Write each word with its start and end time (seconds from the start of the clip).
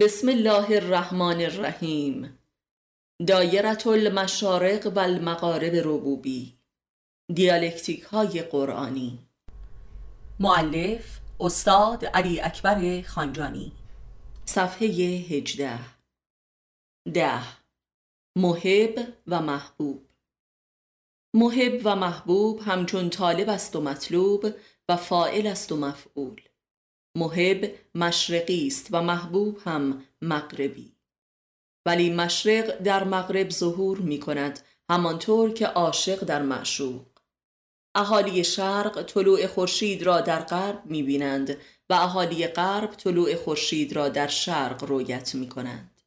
بسم 0.00 0.28
الله 0.28 0.76
الرحمن 0.76 1.40
الرحیم. 1.40 2.38
دایرت 3.26 3.86
المشارق 3.86 4.92
و 4.96 4.98
المغارب 4.98 5.72
ربوبی. 5.74 6.58
دیالکتیک 7.34 8.02
های 8.02 8.42
قرآنی. 8.42 9.18
معلف 10.40 11.20
استاد 11.40 12.04
علی 12.04 12.40
اکبر 12.40 13.02
خانجانی. 13.02 13.72
صفحه 14.44 14.86
هجده. 15.30 15.78
ده. 17.14 17.42
محب 18.36 19.14
و 19.26 19.42
محبوب. 19.42 20.06
محب 21.34 21.80
و 21.84 21.96
محبوب 21.96 22.60
همچون 22.60 23.10
طالب 23.10 23.48
است 23.48 23.76
و 23.76 23.80
مطلوب 23.80 24.46
و 24.88 24.96
فائل 24.96 25.46
است 25.46 25.72
و 25.72 25.76
مفعول. 25.76 26.47
محب 27.16 27.70
مشرقی 27.94 28.66
است 28.66 28.88
و 28.90 29.02
محبوب 29.02 29.60
هم 29.64 30.04
مغربی. 30.22 30.92
ولی 31.86 32.10
مشرق 32.10 32.78
در 32.78 33.04
مغرب 33.04 33.50
ظهور 33.50 33.98
می 33.98 34.20
کند 34.20 34.60
همانطور 34.90 35.52
که 35.52 35.66
عاشق 35.66 36.24
در 36.24 36.42
معشوق. 36.42 37.06
اهالی 37.94 38.44
شرق 38.44 39.02
طلوع 39.02 39.46
خورشید 39.46 40.02
را 40.02 40.20
در 40.20 40.40
غرب 40.40 40.82
می 40.86 41.02
بینند 41.02 41.56
و 41.90 41.94
اهالی 41.94 42.46
غرب 42.46 42.90
طلوع 42.90 43.34
خورشید 43.34 43.92
را 43.92 44.08
در 44.08 44.26
شرق 44.26 44.84
رویت 44.84 45.34
می 45.34 45.48
کنند 45.48 46.02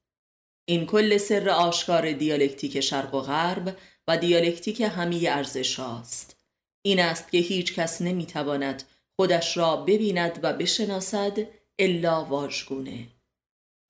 این 0.65 0.85
کل 0.85 1.17
سر 1.17 1.49
آشکار 1.49 2.11
دیالکتیک 2.11 2.79
شرق 2.79 3.15
و 3.15 3.21
غرب 3.21 3.77
و 4.07 4.17
دیالکتیک 4.17 4.81
همه 4.81 5.21
ارزش 5.29 5.79
هاست 5.79 6.35
این 6.81 6.99
است 6.99 7.31
که 7.31 7.37
هیچ 7.37 7.73
کس 7.73 8.01
نمی 8.01 8.25
تواند 8.25 8.83
خودش 9.21 9.57
را 9.57 9.75
ببیند 9.75 10.39
و 10.43 10.53
بشناسد 10.53 11.37
الا 11.79 12.25
واژگونه. 12.25 13.07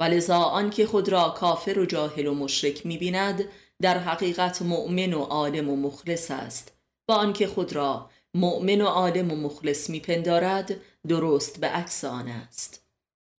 ولذا 0.01 0.37
آنکه 0.37 0.85
خود 0.85 1.09
را 1.09 1.29
کافر 1.29 1.79
و 1.79 1.85
جاهل 1.85 2.27
و 2.27 2.33
مشرک 2.33 2.85
می‌بیند 2.85 3.43
در 3.81 3.97
حقیقت 3.97 4.61
مؤمن 4.61 5.13
و 5.13 5.23
عالم 5.23 5.69
و 5.69 5.75
مخلص 5.75 6.31
است. 6.31 6.77
و 7.09 7.11
آنکه 7.11 7.47
خود 7.47 7.73
را 7.73 8.09
مؤمن 8.33 8.81
و 8.81 8.85
عالم 8.85 9.31
و 9.31 9.35
مخلص 9.35 9.89
میپندارد 9.89 10.75
درست 11.07 11.59
به 11.59 11.67
عکس 11.67 12.03
آن 12.05 12.27
است. 12.27 12.85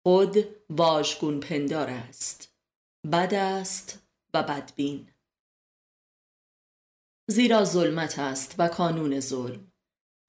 خود 0.03 0.37
واژگون 0.69 1.39
پندار 1.39 1.89
است. 1.89 2.53
بد 3.11 3.33
است 3.33 3.99
و 4.33 4.43
بدبین. 4.43 5.07
زیرا 7.29 7.65
ظلمت 7.65 8.19
است 8.19 8.55
و 8.57 8.67
کانون 8.67 9.19
ظلم. 9.19 9.70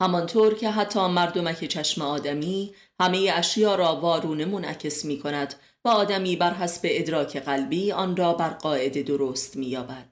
همانطور 0.02 0.54
که 0.54 0.70
حتی 0.70 1.06
مردمک 1.06 1.64
چشم 1.64 2.02
آدمی 2.02 2.74
همه 3.00 3.32
اشیا 3.34 3.74
را 3.74 3.96
وارونه 3.96 4.44
منعکس 4.44 5.04
می 5.04 5.18
کند 5.18 5.54
و 5.84 5.88
آدمی 5.88 6.36
بر 6.36 6.54
حسب 6.54 6.80
ادراک 6.84 7.36
قلبی 7.36 7.92
آن 7.92 8.16
را 8.16 8.32
بر 8.32 8.48
قاعده 8.48 9.02
درست 9.02 9.56
می 9.56 9.66
یابد 9.66 10.08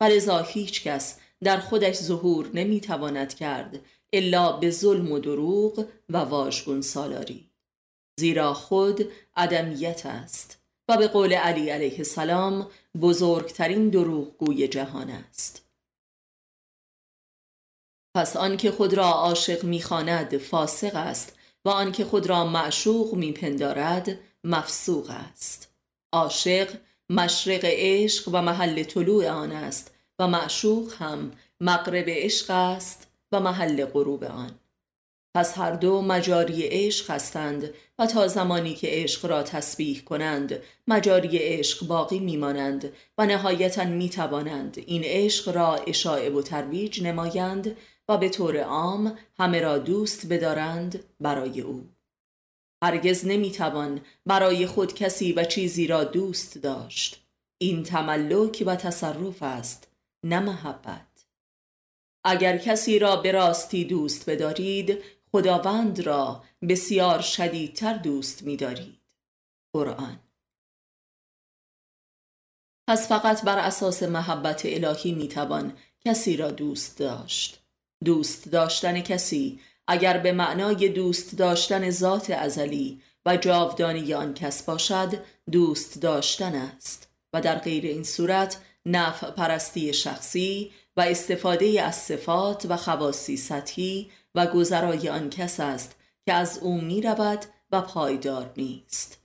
ولذا 0.00 0.38
هیچ 0.38 0.82
کس 0.82 1.18
در 1.42 1.60
خودش 1.60 1.94
ظهور 1.94 2.50
نمی 2.54 2.80
تواند 2.80 3.34
کرد 3.34 3.80
الا 4.12 4.52
به 4.52 4.70
ظلم 4.70 5.12
و 5.12 5.18
دروغ 5.18 5.86
و 6.10 6.16
واژگون 6.18 6.80
سالاری. 6.80 7.50
زیرا 8.20 8.54
خود 8.54 9.08
عدمیت 9.36 10.06
است 10.06 10.58
و 10.88 10.96
به 10.96 11.08
قول 11.08 11.32
علی 11.32 11.70
علیه 11.70 11.98
السلام 11.98 12.66
بزرگترین 13.00 13.88
دروغگوی 13.88 14.68
جهان 14.68 15.10
است. 15.10 15.64
پس 18.14 18.36
آنکه 18.36 18.70
خود 18.70 18.94
را 18.94 19.08
عاشق 19.08 19.64
می‌خواند 19.64 20.38
فاسق 20.38 20.96
است 20.96 21.36
و 21.64 21.68
آنکه 21.68 22.04
خود 22.04 22.26
را 22.26 22.44
معشوق 22.46 23.14
میپندارد 23.14 24.18
مفسوق 24.44 25.10
است. 25.10 25.70
عاشق 26.12 26.68
مشرق 27.10 27.60
عشق 27.64 28.28
و 28.32 28.42
محل 28.42 28.82
طلوع 28.82 29.28
آن 29.28 29.52
است 29.52 29.94
و 30.18 30.28
معشوق 30.28 30.92
هم 30.98 31.32
مغرب 31.60 32.04
عشق 32.08 32.50
است 32.50 33.06
و 33.32 33.40
محل 33.40 33.84
غروب 33.84 34.24
آن. 34.24 34.50
پس 35.36 35.58
هر 35.58 35.72
دو 35.72 36.02
مجاری 36.02 36.62
عشق 36.62 37.10
هستند 37.10 37.74
و 37.98 38.06
تا 38.06 38.28
زمانی 38.28 38.74
که 38.74 38.88
عشق 38.90 39.26
را 39.26 39.42
تسبیح 39.42 40.00
کنند 40.00 40.62
مجاری 40.88 41.38
عشق 41.38 41.86
باقی 41.86 42.18
میمانند 42.18 42.92
و 43.18 43.26
نهایتا 43.26 43.84
می‌توانند 43.84 44.82
این 44.86 45.02
عشق 45.04 45.48
را 45.48 45.74
اشاعه 45.74 46.30
و 46.30 46.42
ترویج 46.42 47.02
نمایند 47.02 47.76
و 48.08 48.18
به 48.18 48.28
طور 48.28 48.60
عام 48.60 49.18
همه 49.38 49.60
را 49.60 49.78
دوست 49.78 50.26
بدارند 50.26 51.04
برای 51.20 51.60
او. 51.60 51.88
هرگز 52.82 53.26
نمی‌توان 53.26 54.00
برای 54.26 54.66
خود 54.66 54.94
کسی 54.94 55.32
و 55.32 55.44
چیزی 55.44 55.86
را 55.86 56.04
دوست 56.04 56.58
داشت. 56.58 57.26
این 57.58 57.82
تملک 57.82 58.62
و 58.66 58.76
تصرف 58.76 59.42
است 59.42 59.90
نه 60.24 60.40
محبت. 60.40 61.26
اگر 62.24 62.58
کسی 62.58 62.98
را 62.98 63.16
به 63.16 63.32
راستی 63.32 63.84
دوست 63.84 64.30
بدارید 64.30 65.02
خداوند 65.32 66.00
را 66.00 66.44
بسیار 66.68 67.20
شدیدتر 67.20 67.94
دوست 67.94 68.42
می‌دارید. 68.42 69.00
قرآن. 69.72 70.20
پس 72.88 73.08
فقط 73.08 73.44
بر 73.44 73.58
اساس 73.58 74.02
محبت 74.02 74.62
الهی 74.64 75.14
می‌توان 75.14 75.78
کسی 76.00 76.36
را 76.36 76.50
دوست 76.50 76.98
داشت. 76.98 77.63
دوست 78.04 78.48
داشتن 78.48 79.00
کسی 79.00 79.60
اگر 79.88 80.18
به 80.18 80.32
معنای 80.32 80.88
دوست 80.88 81.36
داشتن 81.36 81.90
ذات 81.90 82.30
ازلی 82.30 83.00
و 83.26 83.36
جاودانی 83.36 84.14
آن 84.14 84.34
کس 84.34 84.62
باشد 84.62 85.18
دوست 85.52 86.00
داشتن 86.00 86.54
است. 86.54 87.08
و 87.32 87.40
در 87.40 87.58
غیر 87.58 87.84
این 87.84 88.04
صورت 88.04 88.58
نفع 88.86 89.30
پرستی 89.30 89.92
شخصی 89.92 90.72
و 90.96 91.00
استفاده 91.00 91.82
از 91.82 91.94
صفات 91.94 92.66
و 92.68 92.76
خواصی 92.76 93.36
سطحی 93.36 94.10
و 94.34 94.46
گذرای 94.46 95.08
آن 95.08 95.30
کس 95.30 95.60
است 95.60 95.96
که 96.26 96.32
از 96.32 96.58
او 96.58 96.80
می 96.80 97.00
و 97.70 97.80
پایدار 97.80 98.52
نیست. 98.56 99.18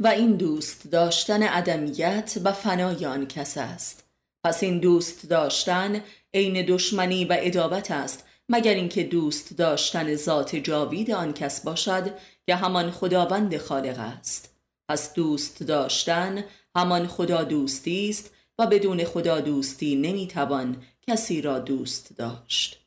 و 0.00 0.06
این 0.06 0.36
دوست 0.36 0.90
داشتن 0.90 1.42
عدمیت 1.42 2.38
و 2.44 2.52
فنای 2.52 3.06
آن 3.06 3.26
کس 3.26 3.58
است. 3.58 4.04
پس 4.44 4.62
این 4.62 4.78
دوست 4.80 5.26
داشتن 5.26 6.02
عین 6.36 6.64
دشمنی 6.68 7.24
و 7.24 7.36
ادابت 7.40 7.90
است 7.90 8.24
مگر 8.48 8.74
اینکه 8.74 9.02
دوست 9.02 9.56
داشتن 9.56 10.14
ذات 10.14 10.56
جاوید 10.56 11.10
آن 11.10 11.32
کس 11.32 11.64
باشد 11.64 12.14
که 12.46 12.54
همان 12.54 12.90
خداوند 12.90 13.56
خالق 13.56 13.98
است. 13.98 14.56
پس 14.88 15.14
دوست 15.14 15.62
داشتن 15.62 16.44
همان 16.76 17.06
خدا 17.06 17.44
دوستی 17.44 18.08
است 18.10 18.30
و 18.58 18.66
بدون 18.66 19.04
خدا 19.04 19.40
دوستی 19.40 19.96
نمی‌توان 19.96 20.82
کسی 21.08 21.42
را 21.42 21.58
دوست 21.58 22.16
داشت. 22.16 22.86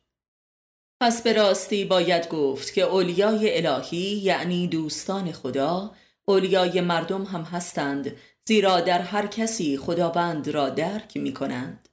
پس 1.02 1.22
به 1.22 1.34
راستی 1.34 1.86
باید 1.86 2.30
گفت 2.30 2.74
که 2.74 2.82
اولیای 2.82 3.66
الهی 3.66 3.98
یعنی 3.98 4.68
دوستان 4.68 5.32
خدا 5.32 5.92
اولیای 6.26 6.82
مردم 6.82 7.24
هم 7.24 7.42
هستند 7.42 8.16
زیرا 8.48 8.82
در 8.82 9.02
هر 9.02 9.28
کسی 9.28 9.78
خداوند 9.78 10.50
را 10.50 10.70
درک 10.70 11.18
می 11.18 11.34
کنند 11.34 11.89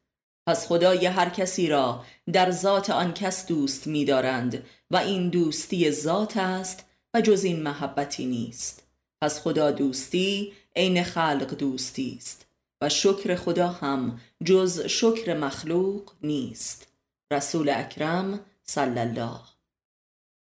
پس 0.46 0.66
خدای 0.66 1.06
هر 1.06 1.28
کسی 1.28 1.68
را 1.68 2.04
در 2.32 2.50
ذات 2.50 2.90
آن 2.90 3.14
کس 3.14 3.46
دوست 3.46 3.86
می 3.86 4.04
دارند 4.04 4.66
و 4.90 4.96
این 4.96 5.28
دوستی 5.28 5.90
ذات 5.90 6.36
است 6.36 6.84
و 7.14 7.20
جز 7.20 7.44
این 7.44 7.62
محبتی 7.62 8.26
نیست. 8.26 8.82
پس 9.20 9.40
خدا 9.40 9.70
دوستی 9.70 10.52
عین 10.76 11.02
خلق 11.02 11.54
دوستی 11.54 12.16
است 12.18 12.46
و 12.80 12.88
شکر 12.88 13.36
خدا 13.36 13.68
هم 13.68 14.20
جز 14.44 14.80
شکر 14.80 15.34
مخلوق 15.34 16.12
نیست. 16.22 16.86
رسول 17.32 17.68
اکرم 17.68 18.40
صلی 18.64 18.98
الله. 18.98 19.40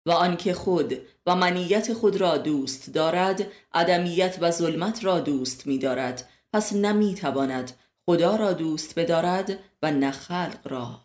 و 0.06 0.12
آنکه 0.12 0.54
خود 0.54 0.98
و 1.26 1.36
منیت 1.36 1.94
خود 1.94 2.16
را 2.16 2.38
دوست 2.38 2.90
دارد 2.90 3.48
عدمیت 3.74 4.38
و 4.42 4.52
ظلمت 4.52 5.04
را 5.04 5.20
دوست 5.20 5.68
می 5.68 5.78
دارد 5.78 6.30
پس 6.54 6.74
نمی 6.74 7.16
تواند 7.16 7.72
خدا 8.06 8.36
را 8.36 8.54
دوست 8.54 9.00
بدارد 9.00 9.60
و 9.84 9.92
نه 9.92 10.12
خلق 10.12 10.60
را. 10.66 11.00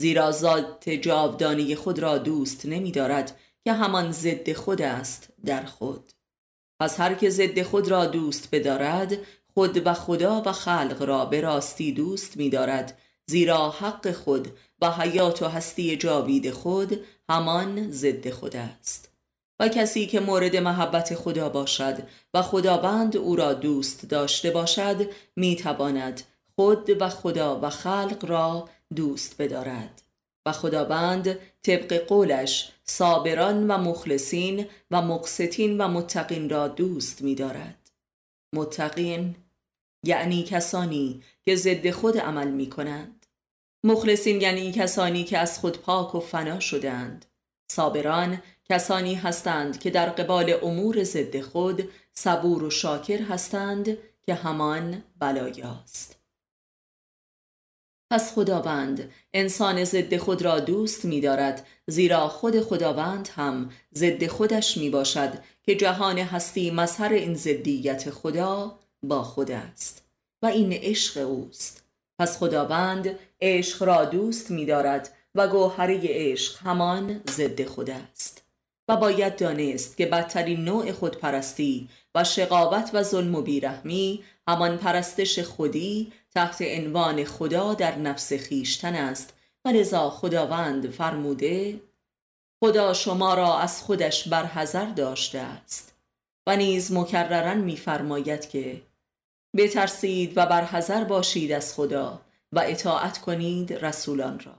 زیرا 0.00 0.30
ذات 0.30 0.90
جاودانی 0.90 1.74
خود 1.74 1.98
را 1.98 2.18
دوست 2.18 2.66
نمی 2.66 2.92
دارد 2.92 3.38
که 3.64 3.72
همان 3.72 4.12
ضد 4.12 4.52
خود 4.52 4.82
است 4.82 5.28
در 5.44 5.64
خود. 5.64 6.12
پس 6.80 7.00
هر 7.00 7.14
که 7.14 7.30
ضد 7.30 7.62
خود 7.62 7.88
را 7.88 8.06
دوست 8.06 8.48
بدارد 8.52 9.18
خود 9.54 9.86
و 9.86 9.92
خدا 9.94 10.42
و 10.46 10.52
خلق 10.52 11.02
را 11.02 11.24
به 11.24 11.40
راستی 11.40 11.92
دوست 11.92 12.36
می 12.36 12.50
دارد 12.50 12.98
زیرا 13.26 13.70
حق 13.70 14.12
خود 14.12 14.48
و 14.82 14.90
حیات 14.90 15.42
و 15.42 15.48
هستی 15.48 15.96
جاوید 15.96 16.50
خود 16.50 17.00
همان 17.28 17.90
ضد 17.90 18.30
خود 18.30 18.56
است. 18.56 19.12
و 19.60 19.68
کسی 19.68 20.06
که 20.06 20.20
مورد 20.20 20.56
محبت 20.56 21.14
خدا 21.14 21.48
باشد 21.48 22.02
و 22.34 22.42
خداوند 22.42 23.16
او 23.16 23.36
را 23.36 23.52
دوست 23.52 24.06
داشته 24.06 24.50
باشد 24.50 25.10
می 25.36 25.56
تواند 25.56 26.22
خود 26.62 27.02
و 27.02 27.08
خدا 27.08 27.60
و 27.62 27.70
خلق 27.70 28.24
را 28.28 28.68
دوست 28.96 29.42
بدارد 29.42 30.02
و 30.46 30.52
خداوند 30.52 31.38
طبق 31.62 31.94
قولش 31.94 32.72
صابران 32.84 33.70
و 33.70 33.78
مخلصین 33.78 34.66
و 34.90 35.02
مقسطین 35.02 35.80
و 35.80 35.88
متقین 35.88 36.50
را 36.50 36.68
دوست 36.68 37.22
می 37.22 37.34
دارد 37.34 37.90
متقین 38.54 39.36
یعنی 40.04 40.42
کسانی 40.42 41.22
که 41.44 41.56
ضد 41.56 41.90
خود 41.90 42.18
عمل 42.18 42.50
می 42.50 42.70
کنند 42.70 43.26
مخلصین 43.84 44.40
یعنی 44.40 44.72
کسانی 44.72 45.24
که 45.24 45.38
از 45.38 45.58
خود 45.58 45.78
پاک 45.78 46.14
و 46.14 46.20
فنا 46.20 46.60
شدند 46.60 47.26
صابران 47.72 48.42
کسانی 48.68 49.14
هستند 49.14 49.80
که 49.80 49.90
در 49.90 50.10
قبال 50.10 50.54
امور 50.62 51.04
ضد 51.04 51.40
خود 51.40 51.90
صبور 52.14 52.64
و 52.64 52.70
شاکر 52.70 53.22
هستند 53.22 53.98
که 54.26 54.34
همان 54.34 55.02
بلایاست. 55.18 56.21
پس 58.12 58.34
خداوند 58.34 59.10
انسان 59.32 59.84
ضد 59.84 60.16
خود 60.16 60.42
را 60.42 60.60
دوست 60.60 61.04
می 61.04 61.20
دارد 61.20 61.66
زیرا 61.86 62.28
خود 62.28 62.60
خداوند 62.60 63.28
هم 63.36 63.70
ضد 63.94 64.26
خودش 64.26 64.76
می 64.76 64.90
باشد 64.90 65.32
که 65.62 65.74
جهان 65.74 66.18
هستی 66.18 66.70
مظهر 66.70 67.12
این 67.12 67.34
ضدیت 67.34 68.10
خدا 68.10 68.78
با 69.02 69.22
خود 69.22 69.50
است 69.50 70.04
و 70.42 70.46
این 70.46 70.72
عشق 70.72 71.26
اوست. 71.26 71.84
پس 72.18 72.38
خداوند 72.38 73.18
عشق 73.40 73.82
را 73.82 74.04
دوست 74.04 74.50
می 74.50 74.66
دارد 74.66 75.10
و 75.34 75.48
گوهره 75.48 76.00
عشق 76.04 76.58
همان 76.58 77.20
ضد 77.30 77.64
خود 77.64 77.90
است 77.90 78.42
و 78.88 78.96
باید 78.96 79.36
دانست 79.36 79.96
که 79.96 80.06
بدترین 80.06 80.64
نوع 80.64 80.92
خودپرستی 80.92 81.88
و 82.14 82.24
شقاوت 82.24 82.90
و 82.92 83.02
ظلم 83.02 83.34
و 83.34 83.42
بیرحمی 83.42 84.24
همان 84.48 84.76
پرستش 84.76 85.38
خودی 85.38 86.12
تحت 86.34 86.62
عنوان 86.62 87.24
خدا 87.24 87.74
در 87.74 87.98
نفس 87.98 88.32
خیشتن 88.32 88.94
است. 88.94 89.34
و 89.64 89.68
لذا 89.68 90.10
خداوند 90.10 90.90
فرموده 90.90 91.80
خدا 92.60 92.94
شما 92.94 93.34
را 93.34 93.58
از 93.58 93.82
خودش 93.82 94.28
برحذر 94.28 94.86
داشته 94.86 95.38
است. 95.38 95.94
و 96.46 96.56
نیز 96.56 96.92
مکررن 96.92 97.58
میفرماید 97.58 98.48
که 98.48 98.82
بترسید 99.56 100.32
و 100.38 100.46
برحذر 100.46 101.04
باشید 101.04 101.52
از 101.52 101.74
خدا 101.74 102.20
و 102.52 102.62
اطاعت 102.66 103.18
کنید 103.18 103.72
رسولان 103.72 104.40
را. 104.40 104.54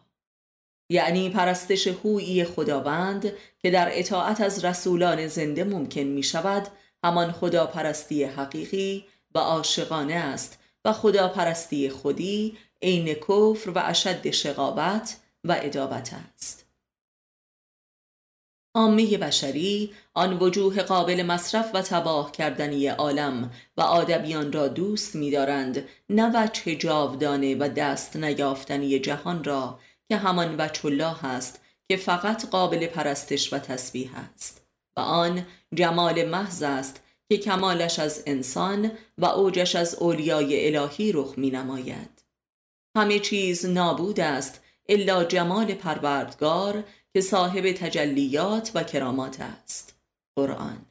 یعنی 0.90 1.30
پرستش 1.30 1.88
هویی 1.88 2.44
خداوند 2.44 3.34
که 3.60 3.72
در 3.72 3.90
اطاعت 3.92 4.42
از 4.42 4.66
رسولان 4.66 5.28
زنده 5.28 5.64
ممکن 5.64 6.02
می 6.02 6.24
شود 6.24 6.68
همان 7.04 7.32
خدا 7.32 7.66
پرستی 7.66 8.24
حقیقی 8.24 9.06
و 9.36 9.40
عاشقانه 9.40 10.14
است 10.14 10.60
و 10.86 10.94
خدا 10.94 11.28
پرستی 11.28 11.90
خودی 11.90 12.58
عین 12.82 13.14
کفر 13.14 13.70
و 13.70 13.80
اشد 13.86 14.32
شقابت 14.32 15.18
و 15.44 15.58
ادابت 15.62 16.14
است. 16.14 16.66
عامه 18.76 19.18
بشری 19.18 19.94
آن 20.14 20.40
وجوه 20.40 20.82
قابل 20.82 21.24
مصرف 21.24 21.72
و 21.74 21.82
تباه 21.82 22.32
کردنی 22.32 22.88
عالم 22.88 23.52
و 23.78 23.82
آدبیان 23.82 24.52
را 24.52 24.68
دوست 24.68 25.16
می‌دارند 25.16 25.88
نه 26.10 26.32
وجه 26.44 26.76
جاودانه 26.76 27.56
و 27.56 27.70
دست 27.70 28.16
نیافتنی 28.16 29.00
جهان 29.00 29.44
را 29.44 29.80
که 30.10 30.18
همان 30.18 30.56
وجه 30.60 30.86
الله 30.86 31.26
است 31.26 31.62
که 31.90 31.98
فقط 31.98 32.50
قابل 32.50 32.88
پرستش 32.88 33.54
و 33.54 33.60
تسبیح 33.60 34.12
است. 34.16 34.62
و 34.98 35.00
آن 35.00 35.46
جمال 35.74 36.26
محض 36.26 36.64
است 36.64 37.04
که 37.34 37.40
کمالش 37.40 38.00
از 38.00 38.24
انسان 38.26 38.92
و 39.18 39.26
اوجش 39.26 39.76
از 39.76 39.96
اولیای 39.96 40.76
الهی 40.76 41.12
رخ 41.12 41.34
می 41.38 41.52
نماید. 41.52 42.24
همه 42.98 43.20
چیز 43.20 43.66
نابود 43.66 44.20
است 44.20 44.62
الا 44.90 45.24
جمال 45.24 45.74
پروردگار 45.74 46.84
که 47.14 47.22
صاحب 47.22 47.72
تجلیات 47.72 48.72
و 48.74 48.84
کرامات 48.84 49.40
است. 49.40 49.96
قرآن 50.36 50.86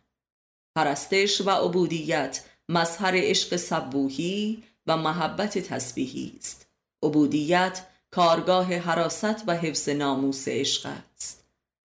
پرستش 0.76 1.40
و 1.40 1.50
عبودیت 1.50 2.44
مظهر 2.68 3.12
عشق 3.16 3.56
سبوهی 3.56 4.62
و 4.86 4.96
محبت 4.96 5.58
تسبیحی 5.58 6.32
است. 6.38 6.66
عبودیت 7.02 7.86
کارگاه 8.10 8.74
حراست 8.74 9.44
و 9.46 9.56
حفظ 9.56 9.88
ناموس 9.88 10.48
عشق 10.48 10.86
است. 10.86 11.44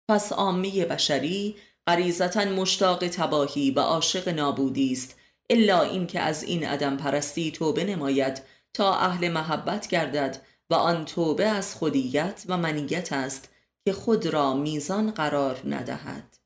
پس 0.09 0.31
عامه 0.31 0.85
بشری 0.85 1.55
غریزتا 1.87 2.45
مشتاق 2.45 3.07
تباهی 3.07 3.71
و 3.71 3.79
عاشق 3.79 4.29
نابودی 4.29 4.91
است 4.91 5.15
الا 5.49 5.81
اینکه 5.81 6.19
از 6.19 6.43
این 6.43 6.65
عدم 6.65 6.97
پرستی 6.97 7.51
توبه 7.51 7.83
نماید 7.83 8.41
تا 8.73 8.95
اهل 8.95 9.29
محبت 9.31 9.87
گردد 9.87 10.41
و 10.69 10.73
آن 10.73 11.05
توبه 11.05 11.47
از 11.47 11.75
خودیت 11.75 12.43
و 12.47 12.57
منیت 12.57 13.13
است 13.13 13.49
که 13.85 13.93
خود 13.93 14.25
را 14.25 14.53
میزان 14.53 15.11
قرار 15.11 15.61
ندهد. 15.65 16.37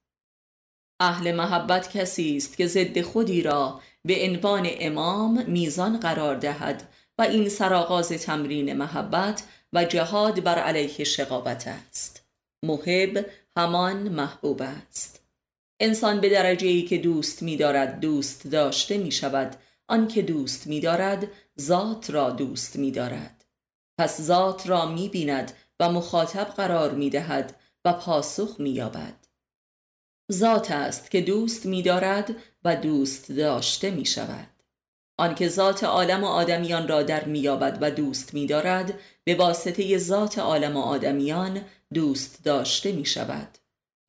اهل 1.00 1.36
محبت 1.36 1.98
کسی 1.98 2.38
است 2.38 2.58
که 2.58 2.68
ضد 2.68 3.02
خودی 3.02 3.42
را 3.42 3.82
به 4.06 4.26
عنوان 4.26 4.68
امام 4.80 5.44
میزان 5.48 6.00
قرار 6.00 6.36
دهد 6.36 6.90
و 7.18 7.22
این 7.22 7.50
سرآغاز 7.50 8.10
تمرین 8.10 8.74
محبت 8.74 9.44
و 9.74 9.86
جهاد 9.86 10.44
بر 10.44 10.60
علیه 10.60 11.04
شقابت 11.04 11.68
است. 11.68 12.24
محب 12.66 13.26
همان 13.58 14.10
محبوب 14.10 14.62
است. 14.62 15.17
انسان 15.80 16.22
به 16.22 16.30
درجه 16.30 16.68
ای 16.68 16.82
که 16.82 16.98
دوست 16.98 17.44
می 17.44 17.58
دارد 17.58 18.00
دوست 18.00 18.48
داشته 18.48 18.98
می 18.98 19.12
شود 19.12 19.56
آنکه 19.88 20.22
دوست 20.22 20.68
می 20.68 20.80
دارد 20.80 21.28
ذات 21.60 22.10
را 22.10 22.30
دوست 22.30 22.76
می 22.76 22.92
دارد 22.92 23.46
پس 23.98 24.22
ذات 24.22 24.68
را 24.68 24.86
می 24.86 25.10
بیند 25.10 25.52
و 25.80 25.92
مخاطب 25.92 26.46
قرار 26.46 26.92
می 26.92 27.10
دهد 27.10 27.56
و 27.86 27.94
پاسخ 27.94 28.60
می 28.60 28.70
یابد 28.70 29.28
ذات 30.32 30.72
است 30.72 31.12
که 31.12 31.22
دوست 31.22 31.66
می 31.66 31.82
دارد 31.82 32.36
و 32.64 32.76
دوست 32.76 33.32
داشته 33.32 33.92
می 33.92 34.06
شود 34.06 34.48
آنکه 35.20 35.50
ذات 35.50 35.84
عالم 35.84 36.24
و 36.24 36.28
آدمیان 36.28 36.88
را 36.88 37.04
در 37.04 37.24
میابد 37.24 37.78
و 37.82 37.92
دوست 37.92 38.34
میدارد 38.34 39.00
به 39.24 39.36
واسطه 39.36 39.98
ذات 39.98 40.40
عالم 40.40 40.78
و 40.78 40.82
آدمیان 40.82 41.62
دوست 41.94 42.44
داشته 42.44 42.92
می 42.92 43.06
شود 43.06 43.57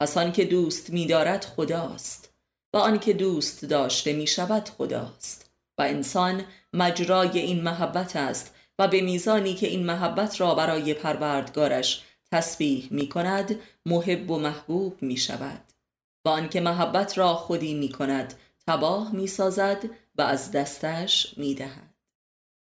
پس 0.00 0.16
آنکه 0.16 0.44
دوست 0.44 0.90
میدارد 0.90 1.44
خداست 1.44 2.34
و 2.74 2.76
آنکه 2.76 3.12
دوست 3.12 3.64
داشته 3.64 4.12
می 4.12 4.26
شود 4.26 4.68
خداست 4.68 5.50
و 5.78 5.82
انسان 5.82 6.44
مجرای 6.72 7.38
این 7.38 7.62
محبت 7.62 8.16
است 8.16 8.54
و 8.78 8.88
به 8.88 9.00
میزانی 9.00 9.54
که 9.54 9.66
این 9.66 9.86
محبت 9.86 10.40
را 10.40 10.54
برای 10.54 10.94
پروردگارش 10.94 12.04
تسبیح 12.32 12.88
می 12.90 13.08
کند 13.08 13.60
محب 13.86 14.30
و 14.30 14.38
محبوب 14.38 15.02
می 15.02 15.16
شود 15.16 15.60
و 16.24 16.28
آنکه 16.28 16.60
محبت 16.60 17.18
را 17.18 17.34
خودی 17.34 17.74
می 17.74 17.88
کند 17.88 18.34
تباه 18.66 19.14
می 19.14 19.26
سازد 19.26 19.84
و 20.18 20.22
از 20.22 20.52
دستش 20.52 21.34
می 21.36 21.54
دهد. 21.54 21.94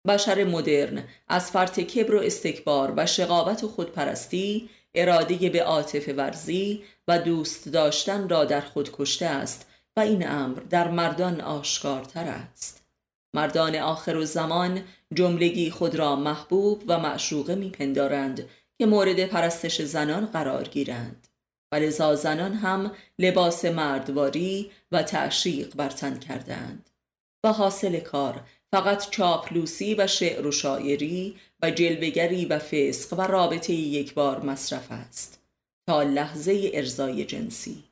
بشر 0.07 0.45
مدرن 0.45 1.05
از 1.29 1.51
فرط 1.51 1.81
کبر 1.81 2.15
و 2.15 2.21
استکبار 2.21 2.93
و 2.97 3.07
شقاوت 3.07 3.65
و 3.65 3.69
خودپرستی 3.69 4.71
اراده 4.95 5.51
به 5.51 5.63
عاطف 5.63 6.09
ورزی 6.17 6.85
و 7.09 7.19
دوست 7.19 7.69
داشتن 7.69 8.29
را 8.29 8.45
در 8.45 8.61
خود 8.61 8.91
کشته 8.93 9.27
است 9.27 9.67
و 9.97 10.01
این 10.01 10.29
امر 10.29 10.59
در 10.59 10.89
مردان 10.89 11.41
آشکارتر 11.41 12.25
است. 12.25 12.83
مردان 13.35 13.77
آخر 13.77 14.17
و 14.17 14.25
زمان 14.25 14.85
جملگی 15.15 15.71
خود 15.71 15.95
را 15.95 16.17
محبوب 16.17 16.83
و 16.87 16.99
معشوقه 16.99 17.55
میپندارند 17.55 18.49
که 18.79 18.87
مورد 18.87 19.27
پرستش 19.27 19.83
زنان 19.83 20.27
قرار 20.27 20.69
گیرند. 20.69 21.29
و 21.73 21.77
لذا 21.77 22.15
زنان 22.15 22.53
هم 22.53 22.93
لباس 23.19 23.65
مردواری 23.65 24.71
و 24.93 25.03
تعشیق 25.03 25.75
برتن 25.75 26.19
کردند 26.19 26.91
و 27.45 27.53
حاصل 27.53 28.01
کار 28.01 28.41
فقط 28.73 29.11
چاپلوسی 29.11 29.95
و 29.95 30.07
شعر 30.07 30.47
و 30.47 30.53
شاعری 30.53 31.37
و 31.63 31.71
جلوگری 31.71 32.45
و 32.45 32.59
فسق 32.59 33.19
و 33.19 33.23
رابطه 33.23 33.73
یک 33.73 34.15
بار 34.15 34.41
مصرف 34.41 34.87
است 34.91 35.41
تا 35.87 36.03
لحظه 36.03 36.71
ارزای 36.75 37.25
جنسی. 37.25 37.85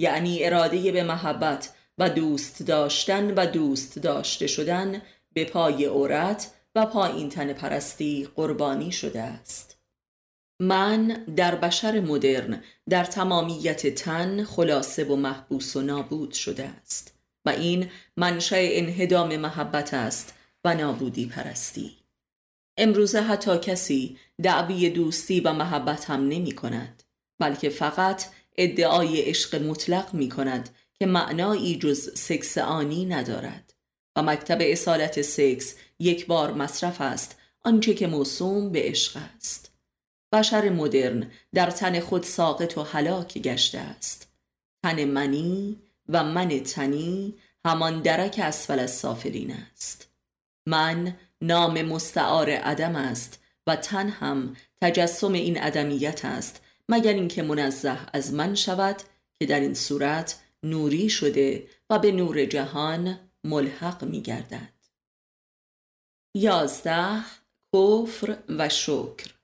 یعنی 0.00 0.44
اراده 0.44 0.92
به 0.92 1.02
محبت 1.02 1.74
و 1.98 2.10
دوست 2.10 2.62
داشتن 2.62 3.34
و 3.34 3.46
دوست 3.46 3.98
داشته 3.98 4.46
شدن 4.46 5.02
به 5.32 5.44
پای 5.44 5.84
عورت 5.84 6.50
و 6.74 6.86
پایین 6.86 7.28
تن 7.28 7.52
پرستی 7.52 8.28
قربانی 8.36 8.92
شده 8.92 9.20
است. 9.20 9.76
من 10.60 11.06
در 11.36 11.54
بشر 11.54 12.00
مدرن 12.00 12.62
در 12.88 13.04
تمامیت 13.04 13.86
تن 13.86 14.44
خلاصه 14.44 15.04
و 15.04 15.16
محبوس 15.16 15.76
و 15.76 15.82
نابود 15.82 16.32
شده 16.32 16.64
است 16.64 17.14
و 17.44 17.50
این 17.50 17.90
منشأ 18.16 18.56
انهدام 18.60 19.36
محبت 19.36 19.94
است 19.94 20.34
و 20.64 20.74
نابودی 20.74 21.26
پرستی. 21.26 21.99
امروزه 22.80 23.22
حتی 23.22 23.58
کسی 23.58 24.18
دعوی 24.42 24.90
دوستی 24.90 25.40
و 25.40 25.52
محبت 25.52 26.10
هم 26.10 26.28
نمی 26.28 26.52
کند 26.52 27.02
بلکه 27.38 27.68
فقط 27.68 28.24
ادعای 28.58 29.20
عشق 29.20 29.62
مطلق 29.62 30.14
می 30.14 30.28
کند 30.28 30.68
که 30.94 31.06
معنایی 31.06 31.78
جز 31.78 32.18
سکس 32.18 32.58
آنی 32.58 33.04
ندارد. 33.04 33.74
و 34.16 34.22
مکتب 34.22 34.58
اصالت 34.60 35.22
سکس 35.22 35.74
یک 35.98 36.26
بار 36.26 36.52
مصرف 36.52 37.00
است 37.00 37.36
آنچه 37.60 37.94
که 37.94 38.06
موسوم 38.06 38.72
به 38.72 38.82
عشق 38.82 39.20
است. 39.36 39.70
بشر 40.32 40.68
مدرن 40.68 41.30
در 41.54 41.70
تن 41.70 42.00
خود 42.00 42.22
ساقط 42.22 42.78
و 42.78 42.82
هلاک 42.82 43.38
گشته 43.38 43.78
است. 43.78 44.32
تن 44.82 45.04
منی 45.04 45.78
و 46.08 46.24
من 46.24 46.48
تنی 46.60 47.34
همان 47.64 48.02
درک 48.02 48.40
اسفل 48.42 48.78
از 48.78 48.90
سافلین 48.90 49.52
است. 49.52 50.10
من 50.66 51.16
نام 51.42 51.82
مستعار 51.82 52.50
عدم 52.50 52.96
است 52.96 53.42
و 53.66 53.76
تن 53.76 54.08
هم 54.08 54.56
تجسم 54.82 55.32
این 55.32 55.58
عدمیت 55.58 56.24
است 56.24 56.62
مگر 56.88 57.12
اینکه 57.12 57.42
منزه 57.42 57.98
از 58.12 58.34
من 58.34 58.54
شود 58.54 58.96
که 59.38 59.46
در 59.46 59.60
این 59.60 59.74
صورت 59.74 60.40
نوری 60.62 61.08
شده 61.08 61.66
و 61.90 61.98
به 61.98 62.12
نور 62.12 62.44
جهان 62.44 63.18
ملحق 63.44 64.04
می 64.04 64.22
گردد 64.22 64.72
یازده 66.36 67.24
کفر 67.74 68.36
و 68.48 68.68
شکر. 68.68 69.34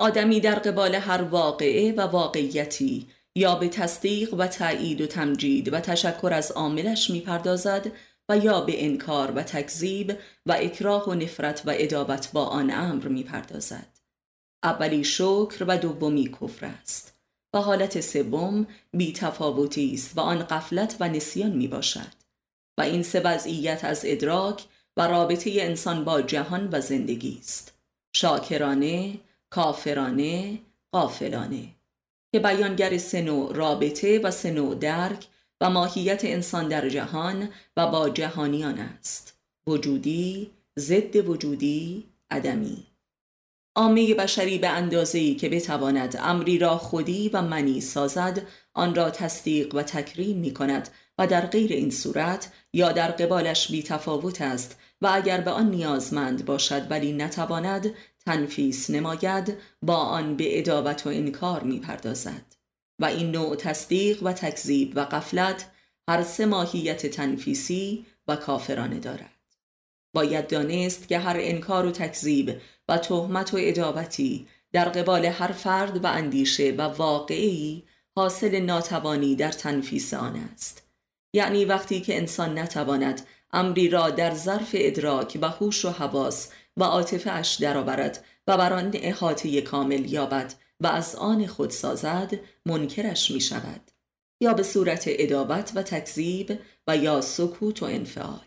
آدمی 0.00 0.40
در 0.40 0.54
قبال 0.54 0.94
هر 0.94 1.22
واقعه 1.22 1.92
و 1.92 2.00
واقعیتی 2.00 3.08
یا 3.36 3.54
به 3.54 3.68
تصدیق 3.68 4.34
و 4.34 4.46
تایید 4.46 5.00
و 5.00 5.06
تمجید 5.06 5.72
و 5.72 5.80
تشکر 5.80 6.30
از 6.32 6.52
عاملش 6.52 7.10
می‌پردازد 7.10 7.92
و 8.28 8.38
یا 8.38 8.60
به 8.60 8.84
انکار 8.84 9.30
و 9.30 9.42
تکذیب 9.42 10.18
و 10.46 10.52
اکراه 10.52 11.08
و 11.08 11.14
نفرت 11.14 11.62
و 11.66 11.74
ادابت 11.74 12.32
با 12.32 12.44
آن 12.44 12.70
امر 12.70 13.08
می‌پردازد. 13.08 13.98
اولی 14.62 15.04
شکر 15.04 15.64
و 15.68 15.78
دومی 15.78 16.36
کفر 16.40 16.66
است. 16.66 17.16
و 17.54 17.60
حالت 17.60 18.00
سوم 18.00 18.66
بی 18.92 19.12
تفاوتی 19.12 19.94
است 19.94 20.18
و 20.18 20.20
آن 20.20 20.38
قفلت 20.38 20.96
و 21.00 21.08
نسیان 21.08 21.50
می 21.50 21.68
باشد 21.68 22.12
و 22.78 22.82
این 22.82 23.02
سه 23.02 23.20
وضعیت 23.20 23.84
از 23.84 24.02
ادراک 24.04 24.64
و 24.96 25.08
رابطه 25.08 25.50
انسان 25.54 26.04
با 26.04 26.22
جهان 26.22 26.68
و 26.72 26.80
زندگی 26.80 27.38
است. 27.40 27.72
شاکرانه، 28.12 29.18
کافرانه، 29.50 30.58
قافلانه 30.92 31.68
که 32.32 32.38
بیانگر 32.38 32.98
سه 32.98 33.48
رابطه 33.52 34.18
و 34.18 34.30
سه 34.30 34.74
درک 34.74 35.26
و 35.60 35.70
ماهیت 35.70 36.24
انسان 36.24 36.68
در 36.68 36.88
جهان 36.88 37.48
و 37.76 37.86
با 37.86 38.10
جهانیان 38.10 38.78
است. 38.78 39.38
وجودی، 39.66 40.50
ضد 40.78 41.28
وجودی، 41.28 42.04
عدمی. 42.30 42.86
عامه 43.76 44.14
بشری 44.14 44.58
به 44.58 44.94
ای 45.14 45.34
که 45.34 45.48
بتواند 45.48 46.16
امری 46.22 46.58
را 46.58 46.78
خودی 46.78 47.28
و 47.28 47.42
منی 47.42 47.80
سازد 47.80 48.42
آن 48.74 48.94
را 48.94 49.10
تصدیق 49.10 49.74
و 49.74 49.82
تکریم 49.82 50.36
می 50.38 50.54
کند 50.54 50.88
و 51.18 51.26
در 51.26 51.46
غیر 51.46 51.72
این 51.72 51.90
صورت 51.90 52.52
یا 52.72 52.92
در 52.92 53.10
قبالش 53.10 53.70
بی 53.70 53.82
تفاوت 53.82 54.42
است 54.42 54.78
و 55.02 55.10
اگر 55.12 55.40
به 55.40 55.50
آن 55.50 55.70
نیازمند 55.70 56.44
باشد 56.44 56.90
ولی 56.90 57.12
نتواند 57.12 57.94
تنفیس 58.26 58.90
نماید 58.90 59.56
با 59.82 59.96
آن 59.96 60.36
به 60.36 60.58
ادابت 60.58 61.06
و 61.06 61.10
انکار 61.10 61.62
می 61.62 61.80
پردازد 61.80 62.55
و 62.98 63.04
این 63.04 63.30
نوع 63.30 63.56
تصدیق 63.56 64.22
و 64.22 64.32
تکذیب 64.32 64.92
و 64.96 65.00
قفلت 65.00 65.70
هر 66.08 66.22
سه 66.22 66.46
ماهیت 66.46 67.06
تنفیسی 67.06 68.06
و 68.28 68.36
کافرانه 68.36 68.98
دارد. 69.00 69.30
باید 70.14 70.48
دانست 70.48 71.08
که 71.08 71.18
هر 71.18 71.36
انکار 71.38 71.86
و 71.86 71.90
تکذیب 71.90 72.60
و 72.88 72.98
تهمت 72.98 73.54
و 73.54 73.56
ادابتی 73.60 74.46
در 74.72 74.88
قبال 74.88 75.24
هر 75.24 75.52
فرد 75.52 76.04
و 76.04 76.06
اندیشه 76.06 76.74
و 76.78 76.82
واقعی 76.82 77.84
حاصل 78.16 78.60
ناتوانی 78.60 79.34
در 79.34 79.52
تنفیس 79.52 80.14
آن 80.14 80.36
است. 80.36 80.82
یعنی 81.32 81.64
وقتی 81.64 82.00
که 82.00 82.16
انسان 82.16 82.58
نتواند 82.58 83.26
امری 83.52 83.88
را 83.88 84.10
در 84.10 84.34
ظرف 84.34 84.70
ادراک 84.74 85.38
و 85.42 85.48
هوش 85.48 85.84
و 85.84 85.90
حواس 85.90 86.48
و 86.76 86.84
عاطفه 86.84 87.30
اش 87.30 87.54
درآورد 87.54 88.24
و 88.46 88.56
بر 88.56 88.72
آن 88.72 88.90
احاطه 88.94 89.60
کامل 89.60 90.12
یابد 90.12 90.54
و 90.80 90.86
از 90.86 91.14
آن 91.14 91.46
خود 91.46 91.70
سازد 91.70 92.30
منکرش 92.66 93.30
می 93.30 93.40
شود 93.40 93.90
یا 94.40 94.54
به 94.54 94.62
صورت 94.62 95.04
ادابت 95.06 95.72
و 95.74 95.82
تکذیب 95.82 96.58
و 96.86 96.96
یا 96.96 97.20
سکوت 97.20 97.82
و 97.82 97.86
انفعال. 97.86 98.46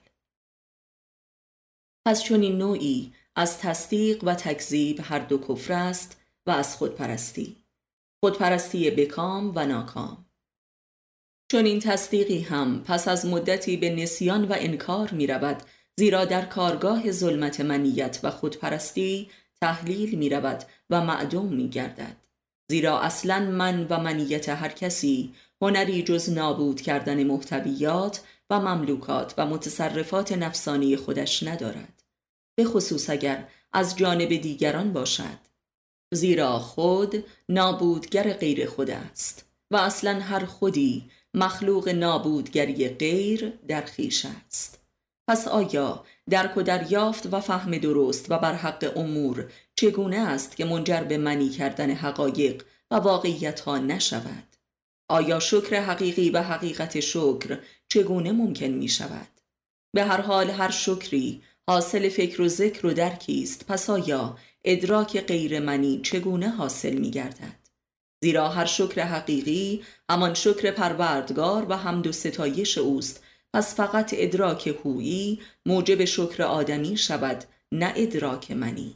پس 2.08 2.24
چون 2.24 2.42
این 2.42 2.58
نوعی 2.58 3.14
از 3.36 3.58
تصدیق 3.58 4.24
و 4.24 4.36
تکذیب 4.36 5.00
هر 5.04 5.20
دو 5.20 5.38
کفر 5.38 5.74
است 5.74 6.22
و 6.46 6.52
از 6.52 6.76
خودپرستی 6.76 7.58
خودپرستی 8.24 8.92
بکام 8.92 9.52
و 9.56 9.66
ناکام. 9.66 10.26
چون 11.52 11.66
این 11.66 11.80
تصدیقی 11.80 12.40
هم 12.40 12.84
پس 12.84 13.08
از 13.08 13.26
مدتی 13.26 13.78
به 13.78 13.90
نسیان 13.96 14.46
و 14.46 14.56
انکار 14.58 15.12
می 15.12 15.28
رود 15.28 15.64
زیرا 16.00 16.26
در 16.26 16.46
کارگاه 16.46 17.12
ظلمت 17.12 17.62
منیت 17.62 18.20
و 18.24 18.32
خودپرستی 18.32 19.30
تحلیل 19.62 20.18
می 20.18 20.30
رود 20.30 20.64
و 20.90 21.02
معدوم 21.02 21.54
می 21.54 21.70
گردد 21.70 22.16
زیرا 22.70 23.00
اصلا 23.00 23.40
من 23.40 23.88
و 23.90 24.00
منیت 24.00 24.50
هر 24.50 24.70
کسی 24.70 25.34
هنری 25.62 26.04
جز 26.04 26.30
نابود 26.30 26.82
کردن 26.82 27.24
محتویات 27.24 28.22
و 28.50 28.60
مملوکات 28.60 29.34
و 29.38 29.46
متصرفات 29.46 30.32
نفسانی 30.32 30.96
خودش 30.96 31.44
ندارد. 31.44 32.04
به 32.56 32.66
خصوص 32.66 33.10
اگر 33.10 33.48
از 33.74 33.98
جانب 33.98 34.30
دیگران 34.36 34.94
باشد. 34.94 35.40
زیرا 36.14 36.60
خود 36.60 37.24
نابودگر 37.50 38.34
غیر 38.34 38.70
خود 38.70 38.90
است 38.90 39.46
و 39.72 39.78
اصلا 39.78 40.20
هر 40.20 40.46
خودی 40.46 41.10
مخلوق 41.34 41.90
نابودگری 41.90 42.90
غیر 42.90 43.54
در 43.68 43.82
خیش 43.82 44.26
است. 44.26 44.80
پس 45.28 45.48
آیا 45.48 46.06
درک 46.30 46.58
و 46.58 46.62
دریافت 46.62 47.34
و 47.34 47.40
فهم 47.40 47.78
درست 47.78 48.32
و 48.32 48.38
بر 48.38 48.54
حق 48.54 48.94
امور. 48.96 49.52
چگونه 49.76 50.18
است 50.18 50.56
که 50.56 50.66
منجر 50.66 51.04
به 51.04 51.18
منی 51.18 51.50
کردن 51.50 51.92
حقایق 51.92 52.64
و 52.92 52.96
واقعیت 52.96 53.60
ها 53.60 53.78
نشود؟ 53.78 54.56
آیا 55.10 55.40
شکر 55.40 55.82
حقیقی 55.82 56.30
و 56.30 56.42
حقیقت 56.42 57.00
شکر 57.00 57.60
چگونه 57.90 58.32
ممکن 58.32 58.66
می 58.66 58.90
شود 58.90 59.28
به 59.96 60.04
هر 60.04 60.22
حال 60.22 60.50
هر 60.50 60.72
شکری 60.72 61.42
حاصل 61.70 62.10
فکر 62.10 62.42
و 62.42 62.48
ذکر 62.48 62.86
و 62.86 62.94
درکی 62.94 63.44
است. 63.44 63.66
پس 63.68 63.90
آیا 63.90 64.38
ادراک 64.66 65.22
غیر 65.22 65.60
منی 65.60 66.02
چگونه 66.04 66.50
حاصل 66.50 66.94
می 66.94 67.12
گردد 67.12 67.60
زیرا 68.24 68.50
هر 68.50 68.66
شکر 68.66 69.02
حقیقی 69.02 69.84
همان 70.10 70.34
شکر 70.34 70.72
پروردگار 70.72 71.66
و 71.70 71.74
حمد 71.78 72.08
و 72.08 72.12
ستایش 72.12 72.78
اوست 72.78 73.24
پس 73.54 73.76
فقط 73.76 74.14
ادراک 74.18 74.68
هویی 74.68 75.40
موجب 75.66 76.06
شکر 76.06 76.44
آدمی 76.44 76.98
شود 76.98 77.44
نه 77.72 77.94
ادراک 77.96 78.52
منی. 78.52 78.96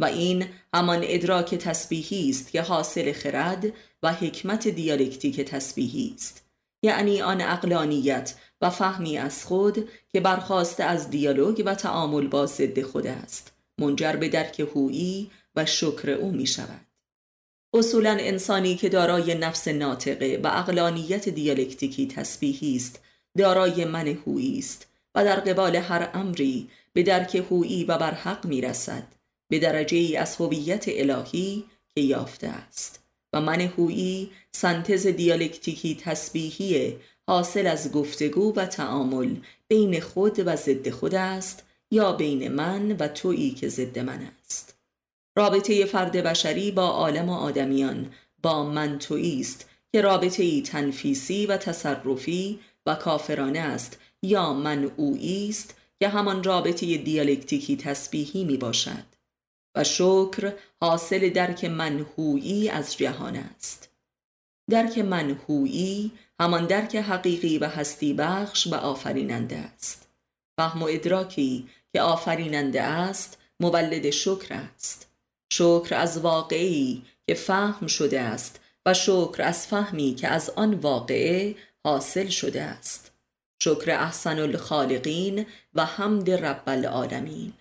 و 0.00 0.04
این 0.04 0.46
همان 0.74 1.00
ادراک 1.02 1.54
تسبیحی 1.54 2.30
است 2.30 2.52
که 2.52 2.62
حاصل 2.62 3.12
خرد 3.12 3.72
و 4.02 4.12
حکمت 4.12 4.68
دیالکتیک 4.68 5.40
تسبیحی 5.40 6.14
است. 6.14 6.44
یعنی 6.82 7.22
آن 7.22 7.40
اقلانیت 7.40 8.34
و 8.60 8.70
فهمی 8.70 9.18
از 9.18 9.44
خود 9.44 9.88
که 10.12 10.20
برخواسته 10.20 10.84
از 10.84 11.10
دیالوگ 11.10 11.62
و 11.66 11.74
تعامل 11.74 12.26
با 12.26 12.46
ضد 12.46 12.82
خود 12.82 13.06
است 13.06 13.52
منجر 13.78 14.12
به 14.12 14.28
درک 14.28 14.60
هویی 14.60 15.30
و 15.56 15.66
شکر 15.66 16.10
او 16.10 16.30
می 16.30 16.46
شود. 16.46 16.86
اصولا 17.74 18.16
انسانی 18.20 18.76
که 18.76 18.88
دارای 18.88 19.34
نفس 19.34 19.68
ناطقه 19.68 20.40
و 20.44 20.46
اقلانیت 20.46 21.28
دیالکتیکی 21.28 22.06
تسبیحی 22.06 22.76
است 22.76 23.03
دارای 23.38 23.84
من 23.84 24.08
هویی 24.08 24.58
است 24.58 24.86
و 25.14 25.24
در 25.24 25.40
قبال 25.40 25.76
هر 25.76 26.10
امری 26.14 26.70
به 26.92 27.02
درک 27.02 27.34
هویی 27.34 27.84
و 27.84 27.98
بر 27.98 28.14
حق 28.14 28.46
می 28.46 28.60
رسد 28.60 29.06
به 29.48 29.58
درجه 29.58 29.96
ای 29.96 30.16
از 30.16 30.36
هویت 30.36 30.84
الهی 30.88 31.64
که 31.94 32.00
یافته 32.00 32.48
است. 32.48 33.04
و 33.32 33.40
من 33.40 33.60
هویی 33.60 34.30
سنتز 34.52 35.06
دیالکتیکی 35.06 35.94
تسبیحی 35.94 36.96
حاصل 37.26 37.66
از 37.66 37.92
گفتگو 37.92 38.52
و 38.56 38.66
تعامل 38.66 39.36
بین 39.68 40.00
خود 40.00 40.46
و 40.46 40.56
ضد 40.56 40.90
خود 40.90 41.14
است 41.14 41.64
یا 41.90 42.12
بین 42.12 42.48
من 42.48 42.92
و 42.92 43.08
تویی 43.08 43.50
که 43.50 43.68
ضد 43.68 43.98
من 43.98 44.28
است. 44.44 44.74
رابطه 45.36 45.84
فرد 45.84 46.12
بشری 46.12 46.70
با 46.70 46.86
عالم 46.86 47.28
و 47.28 47.34
آدمیان 47.34 48.12
با 48.42 48.64
من 48.64 48.98
تویی 48.98 49.40
است 49.40 49.68
که 49.92 50.00
رابطه 50.00 50.42
ای 50.42 50.62
تنفیسی 50.62 51.46
و 51.46 51.56
تصرفی 51.56 52.60
و 52.86 52.94
کافرانه 52.94 53.58
است 53.58 53.98
یا 54.22 54.52
من 54.52 54.84
اویی 54.96 55.48
است 55.48 55.74
که 55.98 56.08
همان 56.08 56.44
رابطه 56.44 56.96
دیالکتیکی 56.96 57.76
تسبیحی 57.76 58.44
می 58.44 58.56
باشد 58.56 59.04
و 59.74 59.84
شکر 59.84 60.52
حاصل 60.80 61.30
درک 61.30 61.64
منهویی 61.64 62.68
از 62.68 62.96
جهان 62.96 63.36
است. 63.36 63.90
درک 64.70 64.98
منهویی 64.98 66.12
همان 66.40 66.66
درک 66.66 66.96
حقیقی 66.96 67.58
و 67.58 67.68
هستی 67.68 68.14
بخش 68.14 68.66
و 68.66 68.74
آفریننده 68.74 69.56
است. 69.56 70.08
فهم 70.56 70.82
و 70.82 70.86
ادراکی 70.90 71.68
که 71.92 72.00
آفریننده 72.00 72.82
است 72.82 73.38
مولد 73.60 74.10
شکر 74.10 74.54
است. 74.54 75.10
شکر 75.52 75.94
از 75.94 76.18
واقعی 76.18 77.02
که 77.26 77.34
فهم 77.34 77.86
شده 77.86 78.20
است 78.20 78.60
و 78.86 78.94
شکر 78.94 79.42
از 79.42 79.66
فهمی 79.66 80.14
که 80.14 80.28
از 80.28 80.50
آن 80.50 80.74
واقعه 80.74 81.56
حاصل 81.84 82.28
شده 82.28 82.62
است. 82.62 83.12
شکر 83.62 83.90
احسن 83.90 84.38
الخالقین 84.38 85.46
و 85.74 85.84
حمد 85.84 86.30
رب 86.30 86.62
العالمین. 86.66 87.52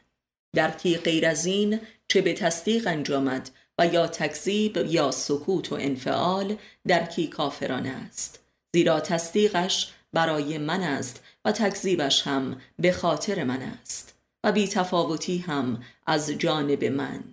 درکی 0.53 0.97
غیر 0.97 1.25
از 1.25 1.45
این 1.45 1.79
چه 2.07 2.21
به 2.21 2.33
تصدیق 2.33 2.87
انجامد 2.87 3.49
و 3.79 3.87
یا 3.87 4.07
تکذیب 4.07 4.77
یا 4.77 5.11
سکوت 5.11 5.71
و 5.71 5.75
انفعال 5.75 6.57
درکی 6.87 7.27
کافرانه 7.27 7.89
است. 7.89 8.39
زیرا 8.73 8.99
تصدیقش 8.99 9.93
برای 10.13 10.57
من 10.57 10.81
است 10.81 11.23
و 11.45 11.51
تکذیبش 11.51 12.27
هم 12.27 12.61
به 12.79 12.91
خاطر 12.91 13.43
من 13.43 13.61
است 13.61 14.13
و 14.43 14.51
بی 14.51 14.67
تفاوتی 14.67 15.37
هم 15.37 15.83
از 16.07 16.29
جانب 16.29 16.83
من. 16.83 17.23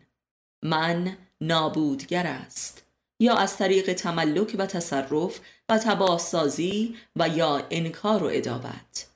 من 0.62 1.16
نابودگر 1.40 2.26
است. 2.26 2.82
یا 3.21 3.35
از 3.35 3.57
طریق 3.57 3.93
تملک 3.93 4.57
و 4.59 4.67
تصرف 4.67 5.41
و 5.69 5.79
تباهسازی 5.79 6.97
و 7.17 7.29
یا 7.29 7.67
انکار 7.71 8.23
و 8.23 8.31
ادابت 8.33 9.07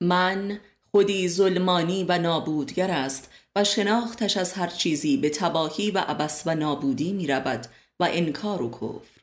من 0.00 0.60
خودی 0.90 1.28
ظلمانی 1.28 2.04
و 2.04 2.18
نابودگر 2.18 2.90
است 2.90 3.30
و 3.56 3.64
شناختش 3.64 4.36
از 4.36 4.52
هر 4.52 4.66
چیزی 4.66 5.16
به 5.16 5.30
تباهی 5.30 5.90
و 5.90 5.98
عبس 5.98 6.42
و 6.46 6.54
نابودی 6.54 7.12
می 7.12 7.26
رود 7.26 7.66
و 8.00 8.08
انکار 8.10 8.62
و 8.62 8.70
کفر. 8.70 9.20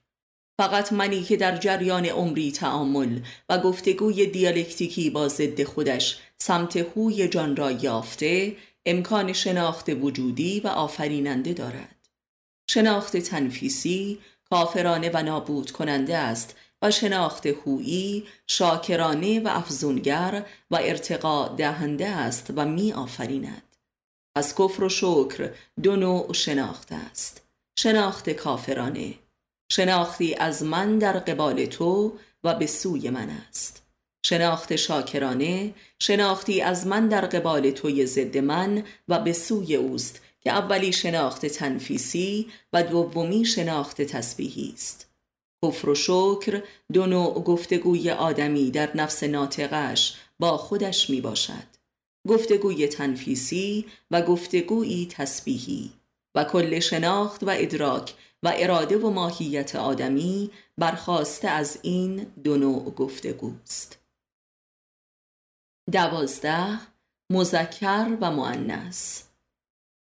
فقط 0.60 0.94
منی 0.94 1.24
که 1.24 1.38
در 1.38 1.58
جریان 1.58 2.06
عمری 2.06 2.52
تعامل 2.52 3.20
و 3.50 3.58
گفتگوی 3.58 4.26
دیالکتیکی 4.26 5.10
با 5.10 5.28
ضد 5.28 5.64
خودش 5.64 6.20
سمت 6.38 6.78
هوی 6.78 7.28
جان 7.28 7.56
را 7.56 7.72
یافته 7.72 8.56
امکان 8.86 9.34
شناخت 9.34 9.90
وجودی 9.90 10.60
و 10.60 10.68
آفریننده 10.68 11.54
دارد. 11.54 11.97
شناخت 12.70 13.18
تنفیسی 13.18 14.20
کافرانه 14.50 15.12
و 15.14 15.24
نابود 15.24 15.72
کننده 15.72 16.18
است 16.18 16.56
و 16.82 16.92
شناخت 16.92 17.46
هویی 17.46 18.28
شاکرانه 18.48 19.40
و 19.40 19.48
افزونگر 19.48 20.46
و 20.72 20.76
ارتقا 20.76 21.48
دهنده 21.48 22.08
است 22.08 22.54
و 22.56 22.66
می 22.66 22.94
آفریند. 22.94 23.64
از 24.36 24.56
کفر 24.56 24.84
و 24.84 24.90
شکر 24.90 25.52
دو 25.84 25.96
نوع 25.96 26.34
شناخت 26.34 26.92
است. 26.92 27.42
شناخت 27.80 28.30
کافرانه. 28.30 29.14
شناختی 29.72 30.36
از 30.36 30.64
من 30.64 30.98
در 30.98 31.20
قبال 31.20 31.66
تو 31.66 32.18
و 32.44 32.56
به 32.56 32.68
سوی 32.68 33.10
من 33.10 33.30
است. 33.30 33.84
شناخت 34.26 34.76
شاکرانه. 34.76 35.74
شناختی 36.00 36.62
از 36.62 36.88
من 36.88 37.08
در 37.08 37.26
قبال 37.26 37.72
توی 37.72 38.06
ضد 38.06 38.38
من 38.38 38.84
و 39.08 39.20
به 39.20 39.34
سوی 39.34 39.76
اوست. 39.76 40.22
که 40.40 40.52
اولی 40.52 40.94
شناخت 40.94 41.46
تنفیسی 41.46 42.48
و 42.74 42.84
دومی 42.84 43.46
شناخت 43.46 44.02
تسبیحی 44.02 44.72
است. 44.74 45.08
کفر 45.66 45.90
و 45.90 45.96
شکر 45.96 46.64
دو 46.94 47.06
نوع 47.06 47.44
گفتگوی 47.44 48.12
آدمی 48.12 48.72
در 48.72 48.98
نفس 48.98 49.24
ناطقش 49.24 50.16
با 50.40 50.58
خودش 50.58 51.10
می 51.10 51.22
باشد 51.22 51.78
گفتگوی 52.28 52.88
تنفیسی 52.88 53.86
و 54.12 54.22
گفتگویی 54.22 55.08
تسبیحی 55.12 55.92
و 56.36 56.44
کل 56.44 56.80
شناخت 56.80 57.44
و 57.44 57.50
ادراک 57.50 58.14
و 58.44 58.54
اراده 58.56 58.98
و 58.98 59.10
ماهیت 59.10 59.76
آدمی 59.76 60.52
برخواسته 60.78 61.48
از 61.48 61.80
این 61.82 62.16
دو 62.44 62.58
نوع 62.58 62.94
گفتگوست 62.94 64.00
دوازده 65.92 66.80
مذکر 67.32 68.18
و 68.22 68.32
معنس 68.32 69.27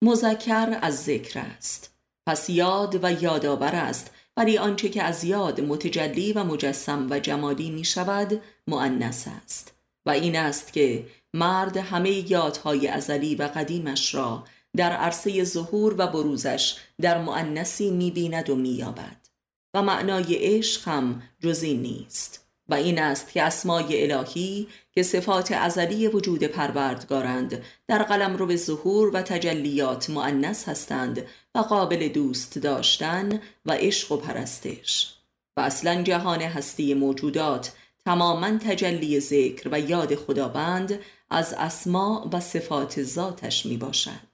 مذکر 0.01 0.79
از 0.81 1.03
ذکر 1.03 1.39
است. 1.39 1.93
پس 2.27 2.49
یاد 2.49 3.03
و 3.03 3.23
یادآور 3.23 3.75
است. 3.75 4.11
ولی 4.37 4.57
آنچه 4.57 4.89
که 4.89 5.03
از 5.03 5.23
یاد 5.23 5.61
متجلی 5.61 6.33
و 6.33 6.43
مجسم 6.43 7.07
و 7.09 7.19
جمالی 7.19 7.71
می 7.71 7.83
شود 7.83 8.41
معنس 8.67 9.25
است. 9.43 9.73
و 10.05 10.09
این 10.09 10.35
است 10.35 10.73
که 10.73 11.07
مرد 11.33 11.77
همه 11.77 12.31
یادهای 12.31 12.87
ازلی 12.87 13.35
و 13.35 13.43
قدیمش 13.47 14.15
را 14.15 14.43
در 14.75 14.91
عرصه 14.91 15.43
ظهور 15.43 15.95
و 15.97 16.07
بروزش 16.07 16.75
در 17.01 17.23
معنسی 17.23 17.91
می 17.91 18.11
بیند 18.11 18.49
و 18.49 18.55
می 18.55 18.69
یابد 18.69 19.27
و 19.73 19.81
معنای 19.81 20.35
عشق 20.35 20.87
هم 20.87 21.21
جزی 21.39 21.77
نیست. 21.77 22.46
و 22.69 22.73
این 22.73 22.99
است 22.99 23.31
که 23.31 23.43
اسمای 23.43 24.11
الهی 24.11 24.67
که 24.91 25.03
صفات 25.03 25.51
ازلی 25.51 26.07
وجود 26.07 26.43
پروردگارند 26.43 27.63
در 27.87 28.03
قلم 28.03 28.35
رو 28.35 28.45
به 28.45 28.55
ظهور 28.55 29.15
و 29.15 29.21
تجلیات 29.21 30.09
معنس 30.09 30.69
هستند 30.69 31.25
و 31.55 31.59
قابل 31.59 32.07
دوست 32.07 32.57
داشتن 32.57 33.41
و 33.65 33.71
عشق 33.71 34.11
و 34.11 34.17
پرستش. 34.17 35.13
و 35.57 35.61
اصلا 35.61 36.01
جهان 36.01 36.41
هستی 36.41 36.93
موجودات 36.93 37.71
تماما 38.05 38.57
تجلی 38.57 39.19
ذکر 39.19 39.69
و 39.71 39.79
یاد 39.79 40.15
خداوند 40.15 40.99
از 41.29 41.53
اسما 41.53 42.29
و 42.33 42.39
صفات 42.39 43.03
ذاتش 43.03 43.65
می 43.65 43.77
باشد. 43.77 44.27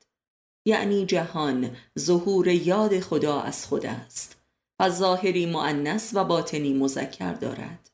یعنی 0.65 1.05
جهان 1.05 1.75
ظهور 1.99 2.47
یاد 2.47 2.99
خدا 2.99 3.41
از 3.41 3.65
خود 3.65 3.85
است 3.85 4.35
و 4.79 4.89
ظاهری 4.89 5.45
معنس 5.45 6.11
و 6.13 6.23
باطنی 6.23 6.73
مذکر 6.73 7.33
دارد. 7.33 7.92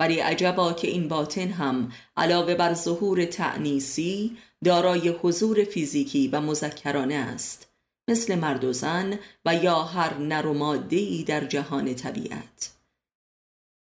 ولی 0.00 0.18
عجبا 0.18 0.72
که 0.72 0.88
این 0.88 1.08
باطن 1.08 1.48
هم 1.48 1.92
علاوه 2.16 2.54
بر 2.54 2.74
ظهور 2.74 3.24
تعنیسی 3.24 4.36
دارای 4.64 5.08
حضور 5.08 5.64
فیزیکی 5.64 6.28
و 6.28 6.40
مذکرانه 6.40 7.14
است 7.14 7.68
مثل 8.08 8.34
مرد 8.34 8.64
و 8.64 8.72
زن 8.72 9.18
و 9.44 9.54
یا 9.54 9.82
هر 9.82 10.18
نر 10.18 10.46
و 10.46 10.62
ای 10.90 11.24
در 11.24 11.44
جهان 11.44 11.94
طبیعت. 11.94 12.72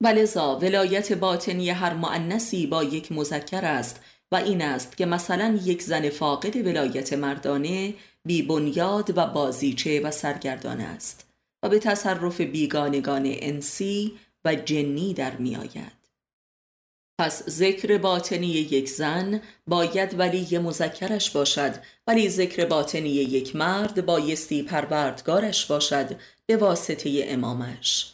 ولذا 0.02 0.60
ولایت 0.60 1.14
باطنی 1.14 1.70
هر 1.70 1.94
معنسی 1.94 2.68
با 2.68 2.84
یک 2.84 3.12
مذکر 3.12 3.66
است 3.66 4.00
و 4.32 4.36
این 4.36 4.62
است 4.62 4.98
که 4.98 5.06
مثلا 5.06 5.60
یک 5.64 5.82
زن 5.82 6.10
فاقد 6.10 6.56
ولایت 6.56 7.14
مردانه 7.14 7.94
بی 8.26 8.42
بنیاد 8.42 9.18
و 9.18 9.26
بازیچه 9.26 10.02
و 10.02 10.12
سرگردان 10.12 10.82
است 10.82 11.26
و 11.64 11.70
به 11.70 11.80
تصرف 11.80 12.42
بیگانگان 12.42 13.24
انسی 13.26 14.14
و 14.46 14.56
جنی 14.56 15.14
در 15.14 15.36
می 15.38 15.56
آید. 15.56 15.96
پس 17.20 17.50
ذکر 17.50 17.98
باطنی 17.98 18.48
یک 18.48 18.90
زن 18.90 19.42
باید 19.68 20.20
ولی 20.20 20.58
مذکرش 20.58 21.32
باشد 21.32 21.76
ولی 22.08 22.30
ذکر 22.30 22.66
باطنی 22.66 23.10
یک 23.10 23.56
مرد 23.56 24.06
بایستی 24.06 24.64
پروردگارش 24.64 25.66
باشد 25.66 26.16
به 26.46 26.58
واسطه 26.58 27.26
امامش. 27.28 28.12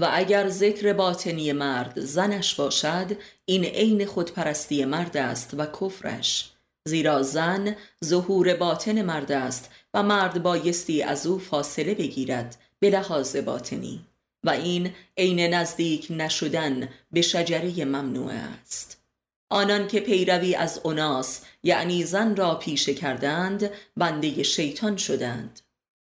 و 0.00 0.08
اگر 0.12 0.48
ذکر 0.48 0.92
باطنی 0.92 1.52
مرد 1.52 2.00
زنش 2.00 2.54
باشد 2.54 3.16
این 3.44 3.64
عین 3.64 4.06
خودپرستی 4.06 4.84
مرد 4.84 5.16
است 5.16 5.54
و 5.54 5.66
کفرش. 5.66 6.52
زیرا 6.88 7.22
زن 7.22 7.76
ظهور 8.04 8.54
باطن 8.54 9.02
مرد 9.02 9.32
است 9.32 9.70
و 9.94 10.02
مرد 10.02 10.42
بایستی 10.42 11.02
از 11.02 11.26
او 11.26 11.38
فاصله 11.38 11.94
بگیرد 11.94 12.56
به 12.78 12.90
لحاظ 12.90 13.36
باطنی. 13.36 14.06
و 14.44 14.50
این 14.50 14.94
عین 15.16 15.40
نزدیک 15.40 16.06
نشدن 16.10 16.88
به 17.12 17.22
شجره 17.22 17.84
ممنوع 17.84 18.32
است. 18.32 19.02
آنان 19.50 19.88
که 19.88 20.00
پیروی 20.00 20.54
از 20.54 20.80
اوناس 20.84 21.40
یعنی 21.62 22.04
زن 22.04 22.36
را 22.36 22.54
پیشه 22.54 22.94
کردند 22.94 23.70
بنده 23.96 24.42
شیطان 24.42 24.96
شدند. 24.96 25.60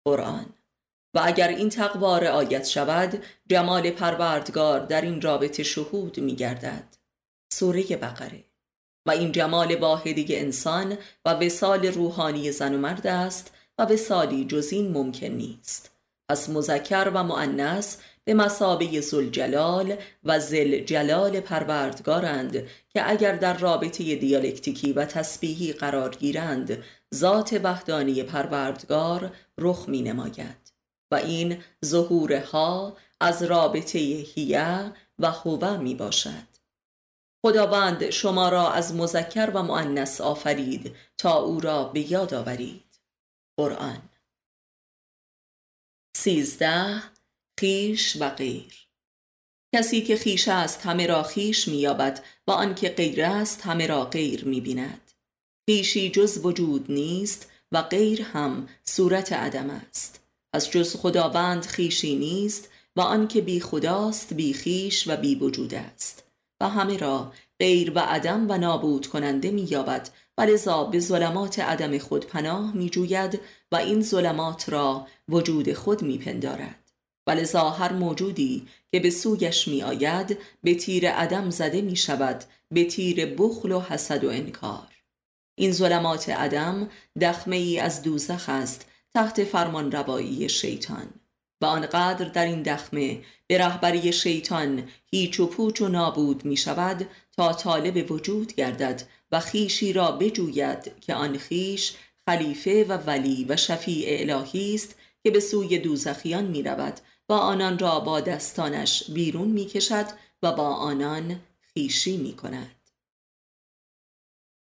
قرآن 0.05 0.45
و 1.13 1.21
اگر 1.23 1.47
این 1.47 1.69
تقوا 1.69 2.17
رعایت 2.17 2.67
شود 2.67 3.23
جمال 3.49 3.89
پروردگار 3.91 4.79
در 4.79 5.01
این 5.01 5.21
رابطه 5.21 5.63
شهود 5.63 6.19
می 6.19 6.36
گردد 6.36 6.97
سوره 7.53 7.83
بقره 7.83 8.43
و 9.05 9.12
این 9.12 9.31
جمال 9.31 9.75
واحدی 9.75 10.36
انسان 10.36 10.97
و 11.25 11.29
وسال 11.29 11.86
روحانی 11.86 12.51
زن 12.51 12.75
و 12.75 12.77
مرد 12.77 13.07
است 13.07 13.53
و 13.77 13.86
وسالی 13.86 14.45
جزین 14.45 14.91
ممکن 14.91 15.27
نیست. 15.27 15.91
پس 16.29 16.49
مذکر 16.49 17.12
و 17.13 17.23
معنس 17.23 17.97
به 18.25 18.33
مسابه 18.33 19.01
زلجلال 19.01 19.95
و 20.23 20.39
جلال 20.86 21.39
پروردگارند 21.39 22.67
که 22.89 23.09
اگر 23.09 23.36
در 23.36 23.57
رابطه 23.57 24.15
دیالکتیکی 24.15 24.93
و 24.93 25.05
تسبیحی 25.05 25.73
قرار 25.73 26.15
گیرند 26.15 26.83
ذات 27.15 27.59
وحدانی 27.63 28.23
پروردگار 28.23 29.31
رخ 29.57 29.89
می 29.89 30.01
نماید 30.01 30.73
و 31.12 31.15
این 31.15 31.63
ظهورها 31.86 32.97
از 33.19 33.43
رابطه 33.43 33.99
هیه 33.99 34.91
و 35.19 35.31
هوه 35.31 35.77
می 35.77 35.95
باشد 35.95 36.53
خداوند 37.45 38.09
شما 38.09 38.49
را 38.49 38.71
از 38.71 38.95
مذکر 38.95 39.51
و 39.53 39.63
معنس 39.63 40.21
آفرید 40.21 40.95
تا 41.17 41.33
او 41.33 41.59
را 41.59 41.83
به 41.83 42.12
یاد 42.12 42.33
آورید. 42.33 42.99
قرآن. 43.57 44.09
سیزده 46.15 47.12
خیش 47.59 48.17
و 48.19 48.29
غیر. 48.29 48.73
کسی 49.75 50.01
که 50.01 50.15
خیش 50.15 50.47
است 50.47 50.85
همه 50.85 51.07
را 51.07 51.23
خیش 51.23 51.67
مییابد 51.67 52.23
و 52.47 52.51
آنکه 52.51 52.89
غیر 52.89 53.25
است 53.25 53.61
همه 53.61 53.87
را 53.87 54.05
غیر 54.05 54.45
می‌بیند. 54.45 55.11
خیشی 55.69 56.09
جز 56.09 56.45
وجود 56.45 56.91
نیست 56.91 57.51
و 57.71 57.81
غیر 57.81 58.21
هم 58.21 58.67
صورت 58.83 59.33
عدم 59.33 59.69
است. 59.69 60.19
از 60.53 60.71
جز 60.71 60.95
خداوند 60.95 61.65
خیشی 61.65 62.15
نیست 62.15 62.69
و 62.95 63.01
آنکه 63.01 63.41
بی 63.41 63.59
خداست 63.59 64.33
بی 64.33 64.53
خیش 64.53 65.07
و 65.07 65.17
بی 65.17 65.35
وجود 65.35 65.73
است. 65.73 66.23
و 66.61 66.69
همه 66.69 66.97
را 66.97 67.33
غیر 67.59 67.91
و 67.95 67.99
عدم 67.99 68.51
و 68.51 68.57
نابود 68.57 69.07
کننده 69.07 69.51
مییابد. 69.51 70.09
و 70.37 70.41
لذا 70.41 70.83
به 70.83 70.99
ظلمات 70.99 71.59
عدم 71.59 71.97
خود 71.97 72.25
پناه 72.27 72.77
می 72.77 72.89
جوید 72.89 73.39
و 73.71 73.75
این 73.75 74.01
ظلمات 74.01 74.69
را 74.69 75.07
وجود 75.29 75.73
خود 75.73 76.01
می 76.01 76.17
پندارد. 77.27 77.39
ولذا 77.39 77.69
هر 77.69 77.93
موجودی 77.93 78.67
که 78.91 78.99
به 78.99 79.09
سویش 79.09 79.67
می 79.67 79.83
آید 79.83 80.38
به 80.63 80.75
تیر 80.75 81.12
عدم 81.12 81.49
زده 81.49 81.81
می 81.81 81.95
شود 81.95 82.43
به 82.71 82.83
تیر 82.83 83.25
بخل 83.25 83.71
و 83.71 83.79
حسد 83.79 84.23
و 84.23 84.29
انکار 84.29 84.88
این 85.55 85.71
ظلمات 85.71 86.29
عدم 86.29 86.89
دخمه 87.21 87.55
ای 87.55 87.79
از 87.79 88.01
دوزخ 88.01 88.49
است 88.49 88.86
تحت 89.13 89.43
فرمان 89.43 89.91
روایی 89.91 90.49
شیطان 90.49 91.07
و 91.62 91.65
آنقدر 91.65 92.25
در 92.25 92.45
این 92.45 92.62
دخمه 92.62 93.21
به 93.47 93.57
رهبری 93.57 94.13
شیطان 94.13 94.83
هیچ 95.12 95.39
و 95.39 95.45
پوچ 95.45 95.81
و 95.81 95.88
نابود 95.88 96.45
می 96.45 96.57
شود 96.57 97.07
تا 97.38 97.53
طالب 97.53 98.12
وجود 98.12 98.55
گردد 98.55 99.03
و 99.31 99.39
خیشی 99.39 99.93
را 99.93 100.12
بجوید 100.12 100.99
که 101.01 101.13
آن 101.13 101.38
خیش 101.38 101.93
خلیفه 102.25 102.83
و 102.83 102.91
ولی 102.91 103.45
و 103.49 103.55
شفیع 103.55 104.05
الهی 104.09 104.75
است 104.75 104.95
که 105.23 105.31
به 105.31 105.39
سوی 105.39 105.79
دوزخیان 105.79 106.43
می 106.43 106.63
رود 106.63 106.99
و 107.29 107.33
آنان 107.33 107.79
را 107.79 107.99
با 107.99 108.19
دستانش 108.19 109.03
بیرون 109.12 109.47
می 109.47 109.65
کشد 109.65 110.05
و 110.43 110.51
با 110.51 110.67
آنان 110.67 111.39
خیشی 111.59 112.17
می 112.17 112.36
کند 112.36 112.89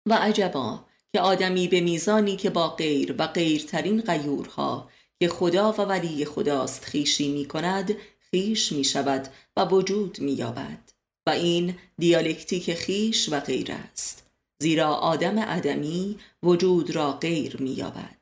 و 0.05 0.13
عجبا 0.13 0.85
که 1.13 1.21
آدمی 1.21 1.67
به 1.67 1.81
میزانی 1.81 2.35
که 2.35 2.49
با 2.49 2.69
غیر 2.69 3.15
و 3.17 3.27
غیرترین 3.27 4.01
غیورها 4.01 4.89
که 5.19 5.27
خدا 5.27 5.71
و 5.71 5.75
ولی 5.75 6.25
خداست 6.25 6.85
خیشی 6.85 7.31
می 7.31 7.45
کند 7.45 7.95
خیش 8.31 8.71
می 8.71 8.83
شود 8.83 9.27
و 9.57 9.65
وجود 9.65 10.19
می 10.19 10.31
یابد 10.31 10.91
و 11.27 11.29
این 11.29 11.75
دیالکتیک 11.97 12.73
خیش 12.73 13.29
و 13.29 13.39
غیر 13.39 13.71
است. 13.71 14.31
زیرا 14.61 14.93
آدم 14.93 15.39
عدمی 15.39 16.19
وجود 16.43 16.95
را 16.95 17.11
غیر 17.11 17.57
می 17.57 17.71
یابد 17.71 18.17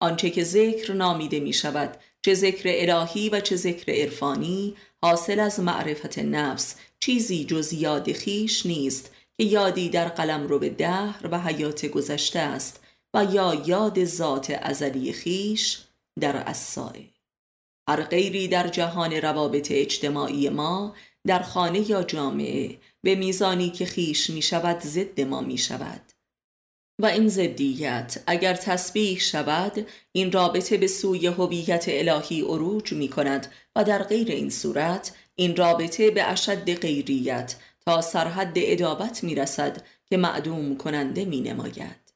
آنچه 0.00 0.30
که 0.30 0.44
ذکر 0.44 0.92
نامیده 0.92 1.40
می 1.40 1.52
شود 1.52 1.96
چه 2.26 2.34
ذکر 2.34 2.62
الهی 2.66 3.28
و 3.28 3.40
چه 3.40 3.56
ذکر 3.56 3.92
عرفانی 3.92 4.74
حاصل 5.02 5.40
از 5.40 5.60
معرفت 5.60 6.18
نفس. 6.18 6.74
چیزی 7.00 7.44
جز 7.44 7.72
یاد 7.72 8.12
خیش 8.12 8.66
نیست 8.66 9.10
که 9.36 9.44
یادی 9.44 9.88
در 9.88 10.08
قلم 10.08 10.46
رو 10.46 10.58
به 10.58 10.68
دهر 10.68 11.28
و 11.30 11.40
حیات 11.40 11.86
گذشته 11.86 12.38
است 12.38 12.80
و 13.14 13.24
یا 13.24 13.62
یاد 13.66 14.04
ذات 14.04 14.58
ازلی 14.62 15.12
خیش 15.12 15.78
در 16.20 16.36
اسائه 16.36 17.04
هر 17.88 18.02
غیری 18.02 18.48
در 18.48 18.68
جهان 18.68 19.12
روابط 19.12 19.68
اجتماعی 19.70 20.48
ما 20.48 20.94
در 21.26 21.42
خانه 21.42 21.90
یا 21.90 22.02
جامعه 22.02 22.78
به 23.02 23.14
میزانی 23.14 23.70
که 23.70 23.86
خیش 23.86 24.30
می 24.30 24.42
شود 24.42 24.80
ضد 24.80 25.20
ما 25.20 25.40
می 25.40 25.58
شود 25.58 26.12
و 26.98 27.06
این 27.06 27.28
ضدیت. 27.28 28.22
اگر 28.26 28.54
تسبیح 28.54 29.18
شود 29.18 29.86
این 30.12 30.32
رابطه 30.32 30.76
به 30.76 30.86
سوی 30.86 31.26
هویت 31.26 31.84
الهی 31.88 32.40
عروج 32.40 32.92
می 32.92 33.08
کند 33.08 33.46
و 33.76 33.84
در 33.84 34.02
غیر 34.02 34.28
این 34.28 34.50
صورت 34.50 35.12
این 35.34 35.56
رابطه 35.56 36.10
به 36.10 36.24
اشد 36.24 36.74
غیریت 36.74 37.56
تا 37.86 38.00
سرحد 38.00 38.52
ادابت 38.56 39.24
می 39.24 39.34
رسد 39.34 39.82
که 40.06 40.16
معدوم 40.16 40.76
کننده 40.76 41.24
می 41.24 41.40
نماید 41.40 42.06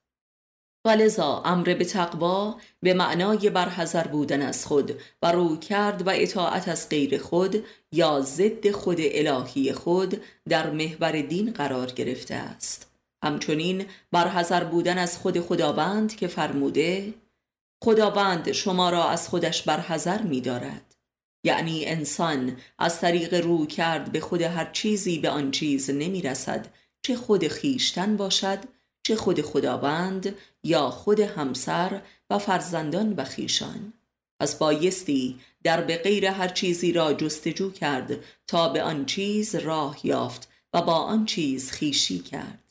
ولذا 0.84 1.42
امر 1.44 1.74
به 1.74 1.84
تقوا 1.84 2.56
به 2.82 2.94
معنای 2.94 3.50
برحضر 3.50 4.06
بودن 4.06 4.42
از 4.42 4.66
خود 4.66 5.00
و 5.22 5.32
رو 5.32 5.56
کرد 5.56 6.06
و 6.06 6.10
اطاعت 6.14 6.68
از 6.68 6.88
غیر 6.88 7.18
خود 7.18 7.64
یا 7.92 8.20
ضد 8.20 8.70
خود 8.70 8.98
الهی 9.00 9.72
خود 9.72 10.22
در 10.48 10.70
محور 10.70 11.22
دین 11.22 11.52
قرار 11.52 11.86
گرفته 11.92 12.34
است. 12.34 12.89
همچنین 13.22 13.86
برحضر 14.12 14.64
بودن 14.64 14.98
از 14.98 15.18
خود 15.18 15.40
خداوند 15.40 16.16
که 16.16 16.26
فرموده 16.26 17.14
خداوند 17.84 18.52
شما 18.52 18.90
را 18.90 19.08
از 19.08 19.28
خودش 19.28 19.62
برحضر 19.62 20.22
می 20.22 20.40
دارد 20.40 20.94
یعنی 21.44 21.86
انسان 21.86 22.56
از 22.78 23.00
طریق 23.00 23.34
رو 23.34 23.66
کرد 23.66 24.12
به 24.12 24.20
خود 24.20 24.42
هر 24.42 24.70
چیزی 24.72 25.18
به 25.18 25.30
آن 25.30 25.50
چیز 25.50 25.90
نمی 25.90 26.22
رسد 26.22 26.66
چه 27.02 27.16
خود 27.16 27.48
خیشتن 27.48 28.16
باشد 28.16 28.58
چه 29.02 29.16
خود 29.16 29.42
خداوند 29.42 30.34
یا 30.64 30.90
خود 30.90 31.20
همسر 31.20 32.02
و 32.30 32.38
فرزندان 32.38 33.12
و 33.12 33.24
خیشان 33.24 33.92
پس 34.40 34.54
بایستی 34.54 35.40
در 35.62 35.80
به 35.80 35.96
غیر 35.96 36.26
هر 36.26 36.48
چیزی 36.48 36.92
را 36.92 37.12
جستجو 37.12 37.70
کرد 37.70 38.24
تا 38.46 38.68
به 38.68 38.82
آن 38.82 39.06
چیز 39.06 39.54
راه 39.54 40.06
یافت 40.06 40.48
و 40.74 40.82
با 40.82 40.94
آن 40.94 41.24
چیز 41.24 41.70
خیشی 41.70 42.18
کرد. 42.18 42.69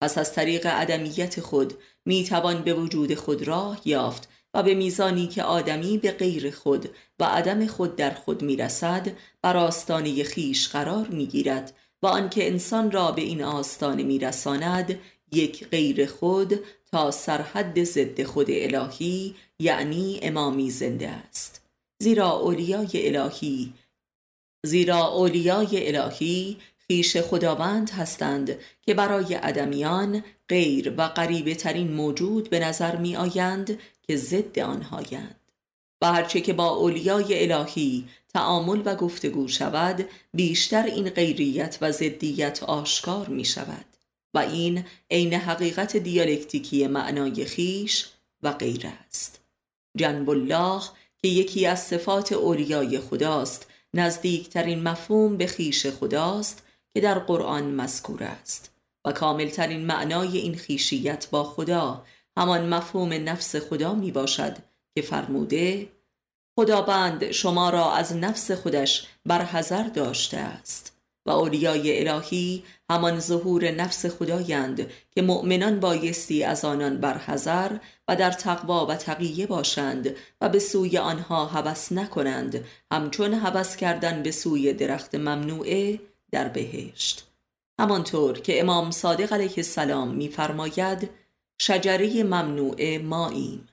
پس 0.00 0.18
از 0.18 0.32
طریق 0.32 0.66
عدمیت 0.66 1.40
خود 1.40 1.74
می 2.04 2.24
توان 2.24 2.62
به 2.62 2.74
وجود 2.74 3.14
خود 3.14 3.42
راه 3.42 3.80
یافت 3.84 4.28
و 4.54 4.62
به 4.62 4.74
میزانی 4.74 5.26
که 5.26 5.42
آدمی 5.42 5.98
به 5.98 6.12
غیر 6.12 6.50
خود 6.50 6.88
و 7.18 7.24
عدم 7.24 7.66
خود 7.66 7.96
در 7.96 8.14
خود 8.14 8.42
می 8.42 8.56
رسد 8.56 9.12
بر 9.42 9.56
آستانه 9.56 10.24
خیش 10.24 10.68
قرار 10.68 11.06
می 11.06 11.26
گیرد 11.26 11.72
و 12.02 12.06
آنکه 12.06 12.46
انسان 12.46 12.90
را 12.90 13.12
به 13.12 13.22
این 13.22 13.42
آستانه 13.42 14.02
می 14.02 14.18
رساند 14.18 14.98
یک 15.32 15.68
غیر 15.68 16.06
خود 16.06 16.60
تا 16.92 17.10
سرحد 17.10 17.84
ضد 17.84 18.22
خود 18.22 18.46
الهی 18.50 19.34
یعنی 19.58 20.18
امامی 20.22 20.70
زنده 20.70 21.08
است. 21.08 21.62
زیرا 21.98 22.30
اولیای 22.30 23.16
الهی 23.16 23.72
زیرا 24.66 25.06
اولیای 25.06 25.96
الهی 25.96 26.56
خیش 26.88 27.16
خداوند 27.16 27.90
هستند 27.90 28.58
که 28.82 28.94
برای 28.94 29.38
ادمیان 29.42 30.24
غیر 30.48 30.94
و 30.96 31.08
غریبه 31.08 31.54
ترین 31.54 31.92
موجود 31.92 32.50
به 32.50 32.58
نظر 32.58 32.96
می 32.96 33.16
آیند 33.16 33.78
که 34.02 34.16
ضد 34.16 34.58
آنهایند. 34.58 35.40
و 36.02 36.12
هرچه 36.12 36.40
که 36.40 36.52
با 36.52 36.68
اولیای 36.68 37.52
الهی 37.52 38.08
تعامل 38.34 38.82
و 38.84 38.94
گفتگو 38.94 39.48
شود 39.48 40.08
بیشتر 40.34 40.86
این 40.86 41.08
غیریت 41.08 41.78
و 41.80 41.92
ضدیت 41.92 42.62
آشکار 42.62 43.28
می 43.28 43.44
شود 43.44 43.84
و 44.34 44.38
این 44.38 44.84
عین 45.10 45.34
حقیقت 45.34 45.96
دیالکتیکی 45.96 46.86
معنای 46.86 47.44
خیش 47.44 48.06
و 48.42 48.52
غیر 48.52 48.86
است. 49.06 49.40
جنب 49.96 50.30
الله 50.30 50.82
که 51.18 51.28
یکی 51.28 51.66
از 51.66 51.82
صفات 51.82 52.32
اولیای 52.32 52.98
خداست 52.98 53.66
نزدیکترین 53.94 54.82
مفهوم 54.82 55.36
به 55.36 55.46
خیش 55.46 55.86
خداست 55.86 56.65
که 56.96 57.02
در 57.02 57.18
قرآن 57.18 57.64
مذکور 57.64 58.22
است 58.22 58.72
و 59.06 59.12
کاملترین 59.12 59.86
معنای 59.86 60.38
این 60.38 60.56
خیشیت 60.56 61.28
با 61.30 61.44
خدا 61.44 62.04
همان 62.36 62.68
مفهوم 62.68 63.12
نفس 63.12 63.56
خدا 63.56 63.94
می 63.94 64.10
باشد 64.10 64.56
که 64.94 65.02
فرموده 65.02 65.88
خداوند 66.58 67.30
شما 67.30 67.70
را 67.70 67.92
از 67.92 68.16
نفس 68.16 68.50
خودش 68.50 69.06
برحضر 69.26 69.82
داشته 69.82 70.36
است 70.36 70.96
و 71.26 71.30
اولیای 71.30 72.08
الهی 72.08 72.62
همان 72.90 73.20
ظهور 73.20 73.70
نفس 73.70 74.06
خدایند 74.06 74.90
که 75.10 75.22
مؤمنان 75.22 75.80
بایستی 75.80 76.44
از 76.44 76.64
آنان 76.64 76.96
برحضر 76.96 77.78
و 78.08 78.16
در 78.16 78.30
تقوا 78.30 78.86
و 78.86 78.94
تقیه 78.94 79.46
باشند 79.46 80.16
و 80.40 80.48
به 80.48 80.58
سوی 80.58 80.98
آنها 80.98 81.46
هوس 81.46 81.92
نکنند 81.92 82.64
همچون 82.92 83.34
هوس 83.34 83.76
کردن 83.76 84.22
به 84.22 84.30
سوی 84.30 84.72
درخت 84.72 85.14
ممنوعه 85.14 86.00
در 86.36 86.48
بهشت. 86.48 87.26
همانطور 87.80 88.38
که 88.38 88.60
امام 88.60 88.90
صادق 88.90 89.32
علیه 89.32 89.54
السلام 89.56 90.14
میفرماید 90.14 91.10
شجره 91.60 92.22
ممنوعه 92.22 92.98
ماییم. 92.98 93.68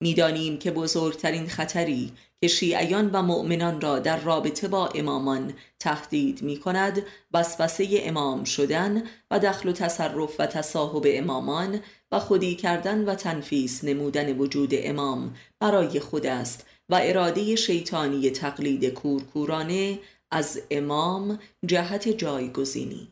می‌دانیم 0.00 0.58
که 0.58 0.70
بزرگترین 0.70 1.48
خطری 1.48 2.12
که 2.40 2.48
شیعیان 2.48 3.10
و 3.10 3.22
مؤمنان 3.22 3.80
را 3.80 3.98
در 3.98 4.20
رابطه 4.20 4.68
با 4.68 4.86
امامان 4.86 5.54
تهدید 5.78 6.42
می 6.42 6.56
کند 6.56 7.02
وسوسه 7.32 7.88
امام 7.92 8.44
شدن 8.44 9.02
و 9.30 9.38
دخل 9.38 9.68
و 9.68 9.72
تصرف 9.72 10.40
و 10.40 10.46
تصاحب 10.46 11.06
امامان 11.06 11.80
و 12.12 12.18
خودی 12.18 12.54
کردن 12.54 13.04
و 13.04 13.14
تنفیس 13.14 13.84
نمودن 13.84 14.38
وجود 14.38 14.70
امام 14.72 15.34
برای 15.60 16.00
خود 16.00 16.26
است 16.26 16.66
و 16.88 17.00
اراده 17.02 17.56
شیطانی 17.56 18.30
تقلید 18.30 18.84
کورکورانه 18.84 19.98
از 20.30 20.62
امام 20.70 21.38
جهت 21.66 22.08
جایگزینی 22.08 23.08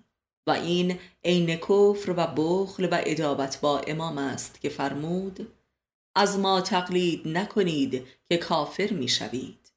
و 0.47 0.51
این 0.51 0.99
عین 1.25 1.57
کفر 1.57 2.15
و 2.17 2.27
بخل 2.27 2.85
و 2.85 3.03
ادابت 3.07 3.61
با 3.61 3.79
امام 3.79 4.19
است 4.19 4.61
که 4.61 4.69
فرمود 4.69 5.49
از 6.17 6.39
ما 6.39 6.61
تقلید 6.61 7.29
نکنید 7.29 8.07
که 8.29 8.37
کافر 8.37 8.91
می‌شوید. 8.93 9.73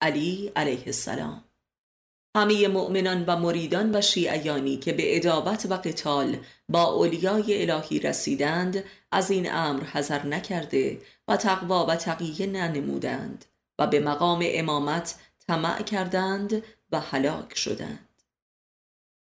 علی 0.00 0.52
علیه 0.56 0.82
السلام. 0.86 1.44
همه 2.36 2.68
مؤمنان 2.68 3.24
و 3.24 3.36
مریدان 3.36 3.94
و 3.94 4.00
شیعیانی 4.00 4.76
که 4.76 4.92
به 4.92 5.16
ادابت 5.16 5.66
و 5.70 5.74
قتال 5.74 6.36
با 6.68 6.84
اولیای 6.84 7.70
الهی 7.70 7.98
رسیدند 8.00 8.84
از 9.12 9.30
این 9.30 9.52
امر 9.52 9.84
حذر 9.84 10.26
نکرده 10.26 11.00
و 11.28 11.36
تقوا 11.36 11.86
و 11.86 11.96
تقیه 11.96 12.46
ننمودند 12.46 13.44
و 13.78 13.86
به 13.86 14.00
مقام 14.00 14.40
امامت 14.44 15.14
طمع 15.46 15.82
کردند 15.82 16.62
و 16.92 17.00
هلاک 17.00 17.58
شدند. 17.58 18.08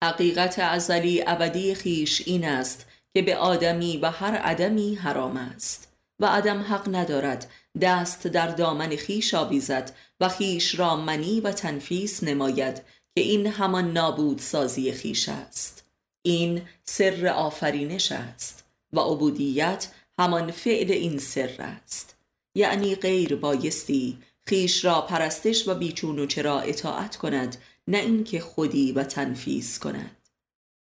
حقیقت 0.03 0.59
ازلی 0.59 1.23
ابدی 1.27 1.75
خیش 1.75 2.23
این 2.25 2.45
است 2.45 2.85
که 3.13 3.21
به 3.21 3.35
آدمی 3.35 3.97
و 3.97 4.09
هر 4.09 4.35
عدمی 4.35 4.95
حرام 4.95 5.37
است 5.37 5.89
و 6.19 6.25
عدم 6.25 6.61
حق 6.61 6.95
ندارد 6.95 7.51
دست 7.81 8.27
در 8.27 8.47
دامن 8.47 8.95
خیش 8.95 9.33
آویزد 9.33 9.95
و 10.19 10.29
خیش 10.29 10.79
را 10.79 10.95
منی 10.95 11.41
و 11.41 11.51
تنفیس 11.51 12.23
نماید 12.23 12.81
که 13.15 13.21
این 13.21 13.47
همان 13.47 13.91
نابود 13.91 14.39
سازی 14.39 14.91
خیش 14.91 15.29
است. 15.29 15.85
این 16.21 16.61
سر 16.83 17.27
آفرینش 17.27 18.11
است 18.11 18.65
و 18.93 18.99
عبودیت 18.99 19.87
همان 20.19 20.51
فعل 20.51 20.91
این 20.91 21.19
سر 21.19 21.55
است. 21.59 22.15
یعنی 22.55 22.95
غیر 22.95 23.35
بایستی 23.35 24.17
خیش 24.49 24.85
را 24.85 25.01
پرستش 25.01 25.67
و 25.67 25.75
بیچون 25.75 26.19
و 26.19 26.25
چرا 26.25 26.59
اطاعت 26.59 27.15
کند 27.15 27.57
نه 27.87 27.97
اینکه 27.97 28.39
خودی 28.39 28.91
و 28.91 29.03
تنفیس 29.03 29.79
کند. 29.79 30.29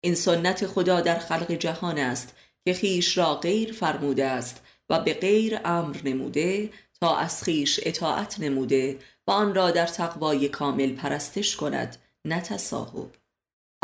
این 0.03 0.15
سنت 0.15 0.67
خدا 0.67 1.01
در 1.01 1.19
خلق 1.19 1.51
جهان 1.51 1.97
است 1.97 2.35
که 2.65 2.73
خیش 2.73 3.17
را 3.17 3.35
غیر 3.35 3.73
فرموده 3.73 4.25
است 4.25 4.61
و 4.89 4.99
به 4.99 5.13
غیر 5.13 5.59
امر 5.65 5.97
نموده 6.05 6.69
تا 7.01 7.17
از 7.17 7.43
خیش 7.43 7.79
اطاعت 7.83 8.39
نموده 8.39 8.99
و 9.27 9.31
آن 9.31 9.55
را 9.55 9.71
در 9.71 9.87
تقوای 9.87 10.49
کامل 10.49 10.95
پرستش 10.95 11.55
کند 11.55 11.97
نه 12.25 12.41
تصاحب. 12.41 13.09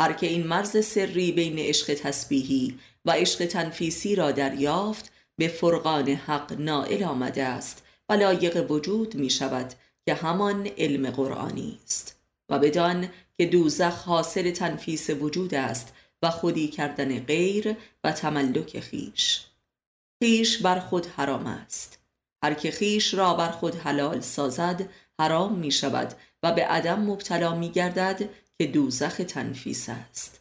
هر 0.00 0.12
که 0.12 0.26
این 0.26 0.46
مرز 0.46 0.86
سری 0.86 1.32
بین 1.32 1.58
عشق 1.58 1.94
تسبیحی 1.94 2.78
و 3.04 3.10
عشق 3.10 3.46
تنفیسی 3.46 4.14
را 4.14 4.32
دریافت 4.32 5.12
به 5.38 5.48
فرقان 5.48 6.08
حق 6.08 6.52
نائل 6.52 7.04
آمده 7.04 7.44
است 7.44 7.82
و 8.10 8.12
لایق 8.12 8.70
وجود 8.70 9.14
می 9.14 9.30
شود 9.30 9.74
که 10.06 10.14
همان 10.14 10.66
علم 10.78 11.10
قرآنی 11.10 11.78
است 11.84 12.20
و 12.48 12.58
بدان 12.58 13.08
که 13.38 13.46
دوزخ 13.46 14.02
حاصل 14.02 14.50
تنفیس 14.50 15.10
وجود 15.10 15.54
است 15.54 15.94
و 16.22 16.30
خودی 16.30 16.68
کردن 16.68 17.20
غیر 17.20 17.76
و 18.04 18.12
تملک 18.12 18.80
خیش. 18.80 19.44
خیش 20.22 20.62
بر 20.62 20.80
خود 20.80 21.06
حرام 21.06 21.46
است. 21.46 21.98
هر 22.42 22.54
که 22.54 22.70
خیش 22.70 23.14
را 23.14 23.34
بر 23.34 23.50
خود 23.50 23.74
حلال 23.74 24.20
سازد 24.20 24.88
حرام 25.20 25.54
می 25.54 25.70
شود 25.70 26.14
و 26.42 26.52
به 26.52 26.64
عدم 26.64 27.00
مبتلا 27.00 27.54
می 27.54 27.70
گردد 27.70 28.28
که 28.58 28.66
دوزخ 28.66 29.16
تنفیس 29.28 29.88
است. 29.88 30.40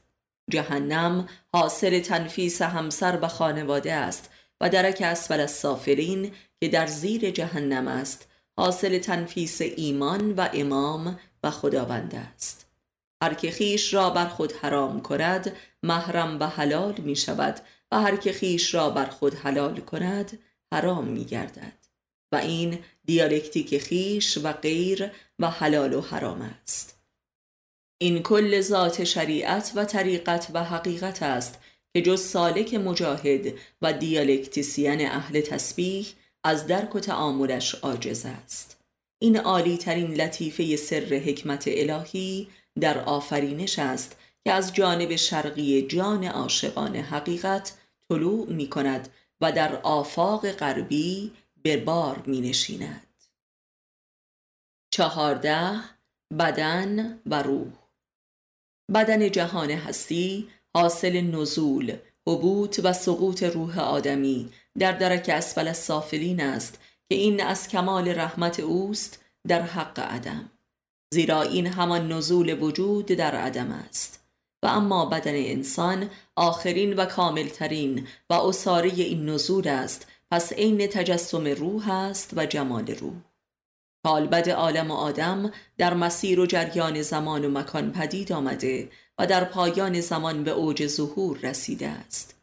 جهنم 0.51 1.29
حاصل 1.53 1.99
تنفیس 1.99 2.61
همسر 2.61 3.19
و 3.21 3.27
خانواده 3.27 3.93
است 3.93 4.29
و 4.61 4.69
درک 4.69 5.01
اسفل 5.01 5.45
سافرین 5.45 6.31
که 6.61 6.67
در 6.67 6.87
زیر 6.87 7.31
جهنم 7.31 7.87
است 7.87 8.27
حاصل 8.57 8.99
تنفیس 8.99 9.61
ایمان 9.61 10.31
و 10.31 10.49
امام 10.53 11.19
و 11.43 11.51
خداوند 11.51 12.15
است. 12.15 12.65
هر 13.23 13.33
که 13.33 13.51
خیش 13.51 13.93
را 13.93 14.09
بر 14.09 14.27
خود 14.27 14.51
حرام 14.51 15.01
کند 15.01 15.55
محرم 15.83 16.39
و 16.39 16.43
حلال 16.43 16.95
می 16.97 17.15
شود 17.15 17.59
و 17.91 18.01
هر 18.01 18.15
که 18.15 18.31
خیش 18.31 18.73
را 18.73 18.89
بر 18.89 19.05
خود 19.05 19.35
حلال 19.35 19.79
کند 19.79 20.39
حرام 20.73 21.05
می 21.07 21.25
گردد. 21.25 21.79
و 22.31 22.35
این 22.35 22.79
دیالکتیک 23.05 23.77
خیش 23.77 24.37
و 24.37 24.53
غیر 24.53 25.11
و 25.39 25.49
حلال 25.49 25.93
و 25.93 26.01
حرام 26.01 26.41
است. 26.41 26.99
این 28.01 28.23
کل 28.23 28.61
ذات 28.61 29.03
شریعت 29.03 29.71
و 29.75 29.85
طریقت 29.85 30.47
و 30.53 30.63
حقیقت 30.63 31.23
است 31.23 31.59
که 31.93 32.01
جز 32.01 32.21
سالک 32.21 32.73
مجاهد 32.73 33.53
و 33.81 33.93
دیالکتیسین 33.93 35.09
اهل 35.09 35.41
تسبیح 35.41 36.07
از 36.43 36.67
درک 36.67 36.95
و 36.95 36.99
تعاملش 36.99 37.75
عاجز 37.75 38.25
است 38.25 38.77
این 39.21 39.37
عالی 39.37 39.77
ترین 39.77 40.13
لطیفه 40.13 40.75
سر 40.75 41.21
حکمت 41.25 41.63
الهی 41.67 42.47
در 42.79 42.99
آفرینش 42.99 43.79
است 43.79 44.15
که 44.43 44.51
از 44.51 44.73
جانب 44.73 45.15
شرقی 45.15 45.81
جان 45.81 46.23
عاشقان 46.23 46.95
حقیقت 46.95 47.77
طلوع 48.09 48.49
می 48.49 48.69
کند 48.69 49.09
و 49.41 49.51
در 49.51 49.75
آفاق 49.75 50.51
غربی 50.51 51.31
به 51.63 51.77
بار 51.77 52.23
می 52.25 52.41
نشیند. 52.41 53.07
چهارده 54.91 55.79
بدن 56.39 57.19
و 57.25 57.43
روح 57.43 57.71
بدن 58.93 59.31
جهان 59.31 59.71
هستی 59.71 60.49
حاصل 60.73 61.21
نزول 61.21 61.97
حبوط 62.27 62.79
و 62.83 62.93
سقوط 62.93 63.43
روح 63.43 63.79
آدمی 63.79 64.49
در 64.79 64.91
درک 64.91 65.29
اسفل 65.33 65.67
السافلین 65.67 66.41
است 66.41 66.79
که 67.09 67.15
این 67.15 67.43
از 67.43 67.67
کمال 67.67 68.07
رحمت 68.07 68.59
اوست 68.59 69.19
در 69.47 69.61
حق 69.61 69.99
عدم 69.99 70.51
زیرا 71.13 71.41
این 71.41 71.67
همان 71.67 72.11
نزول 72.11 72.63
وجود 72.63 73.05
در 73.05 73.35
عدم 73.35 73.71
است. 73.71 74.19
و 74.63 74.67
اما 74.67 75.05
بدن 75.05 75.35
انسان 75.35 76.09
آخرین 76.35 76.93
و 76.93 77.05
کاملترین 77.05 78.07
و 78.29 78.33
اصاره 78.33 78.89
این 78.89 79.29
نزول 79.29 79.67
است 79.67 80.07
پس 80.31 80.53
عین 80.53 80.87
تجسم 80.87 81.47
روح 81.47 81.91
است 81.91 82.33
و 82.35 82.45
جمال 82.45 82.87
روح. 82.87 83.15
کالبد 84.03 84.49
عالم 84.49 84.91
و 84.91 84.93
آدم 84.93 85.51
در 85.77 85.93
مسیر 85.93 86.39
و 86.39 86.45
جریان 86.45 87.01
زمان 87.01 87.45
و 87.45 87.59
مکان 87.59 87.91
پدید 87.91 88.31
آمده 88.31 88.89
و 89.19 89.27
در 89.27 89.43
پایان 89.43 90.01
زمان 90.01 90.43
به 90.43 90.51
اوج 90.51 90.87
ظهور 90.87 91.37
رسیده 91.37 91.87
است. 91.87 92.38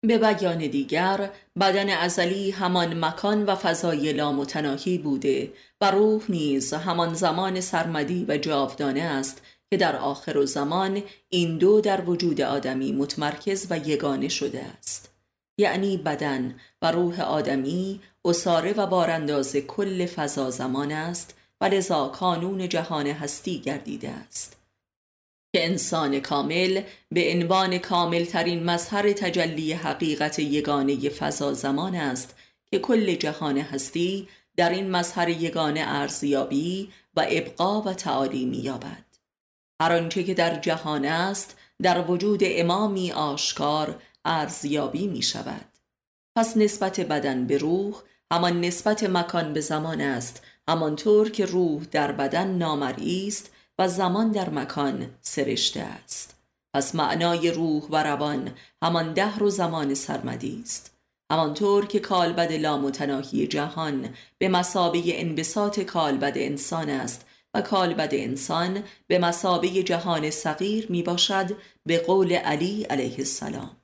به 0.00 0.18
بیان 0.18 0.58
دیگر 0.58 1.30
بدن 1.60 1.90
ازلی 1.90 2.50
همان 2.50 3.04
مکان 3.04 3.44
و 3.44 3.54
فضای 3.54 4.12
لامتناهی 4.12 4.98
بوده 4.98 5.52
و 5.80 5.90
روح 5.90 6.22
نیز 6.28 6.74
همان 6.74 7.14
زمان 7.14 7.60
سرمدی 7.60 8.24
و 8.28 8.38
جاودانه 8.38 9.00
است 9.02 9.42
که 9.70 9.76
در 9.76 9.96
آخر 9.96 10.36
و 10.36 10.46
زمان 10.46 11.02
این 11.28 11.58
دو 11.58 11.80
در 11.80 12.04
وجود 12.04 12.40
آدمی 12.40 12.92
متمرکز 12.92 13.66
و 13.70 13.78
یگانه 13.78 14.28
شده 14.28 14.64
است. 14.78 15.10
یعنی 15.58 15.96
بدن 15.96 16.54
و 16.82 16.92
روح 16.92 17.20
آدمی 17.20 18.00
اساره 18.24 18.72
و 18.72 18.86
بارانداز 18.86 19.56
کل 19.56 20.06
فضا 20.06 20.50
زمان 20.50 20.92
است 20.92 21.34
و 21.60 21.64
لذا 21.64 22.08
کانون 22.08 22.68
جهان 22.68 23.06
هستی 23.06 23.58
گردیده 23.58 24.10
است. 24.10 24.57
که 25.52 25.66
انسان 25.66 26.20
کامل 26.20 26.82
به 27.10 27.32
عنوان 27.32 27.78
کامل 27.78 28.24
ترین 28.24 28.64
مظهر 28.64 29.12
تجلی 29.12 29.72
حقیقت 29.72 30.38
یگانه 30.38 31.08
فضا 31.08 31.52
زمان 31.52 31.94
است 31.94 32.36
که 32.70 32.78
کل 32.78 33.14
جهان 33.14 33.58
هستی 33.58 34.28
در 34.56 34.70
این 34.70 34.90
مظهر 34.90 35.28
یگانه 35.28 35.80
ارزیابی 35.86 36.92
و 37.16 37.26
ابقا 37.28 37.80
و 37.80 37.94
تعالی 37.94 38.44
مییابد. 38.44 39.04
هر 39.80 39.92
آنچه 39.92 40.24
که 40.24 40.34
در 40.34 40.60
جهان 40.60 41.04
است 41.04 41.56
در 41.82 42.10
وجود 42.10 42.40
امامی 42.44 43.12
آشکار 43.12 44.02
ارزیابی 44.24 45.06
می 45.06 45.22
شود 45.22 45.66
پس 46.36 46.56
نسبت 46.56 47.00
بدن 47.00 47.46
به 47.46 47.58
روح 47.58 47.94
همان 48.32 48.60
نسبت 48.60 49.04
مکان 49.04 49.52
به 49.52 49.60
زمان 49.60 50.00
است 50.00 50.42
همانطور 50.68 51.30
که 51.30 51.46
روح 51.46 51.84
در 51.84 52.12
بدن 52.12 52.48
نامرئی 52.48 53.26
است 53.28 53.50
و 53.78 53.88
زمان 53.88 54.30
در 54.30 54.50
مکان 54.50 55.10
سرشته 55.20 55.80
است. 55.80 56.36
پس 56.74 56.94
معنای 56.94 57.50
روح 57.50 57.82
و 57.90 58.02
روان 58.02 58.54
همان 58.82 59.12
دهر 59.12 59.42
و 59.42 59.50
زمان 59.50 59.94
سرمدی 59.94 60.60
است. 60.62 60.98
همانطور 61.32 61.86
که 61.86 62.00
کالبد 62.00 62.52
لامتناهی 62.52 63.46
جهان 63.46 64.08
به 64.38 64.48
مسابه 64.48 65.20
انبساط 65.20 65.80
کالبد 65.80 66.32
انسان 66.36 66.90
است 66.90 67.26
و 67.54 67.62
کالبد 67.62 68.10
انسان 68.12 68.82
به 69.06 69.18
مسابه 69.18 69.68
جهان 69.68 70.30
صغیر 70.30 70.86
می 70.90 71.02
باشد 71.02 71.56
به 71.86 71.98
قول 71.98 72.32
علی 72.32 72.82
علیه 72.82 73.18
السلام. 73.18 73.76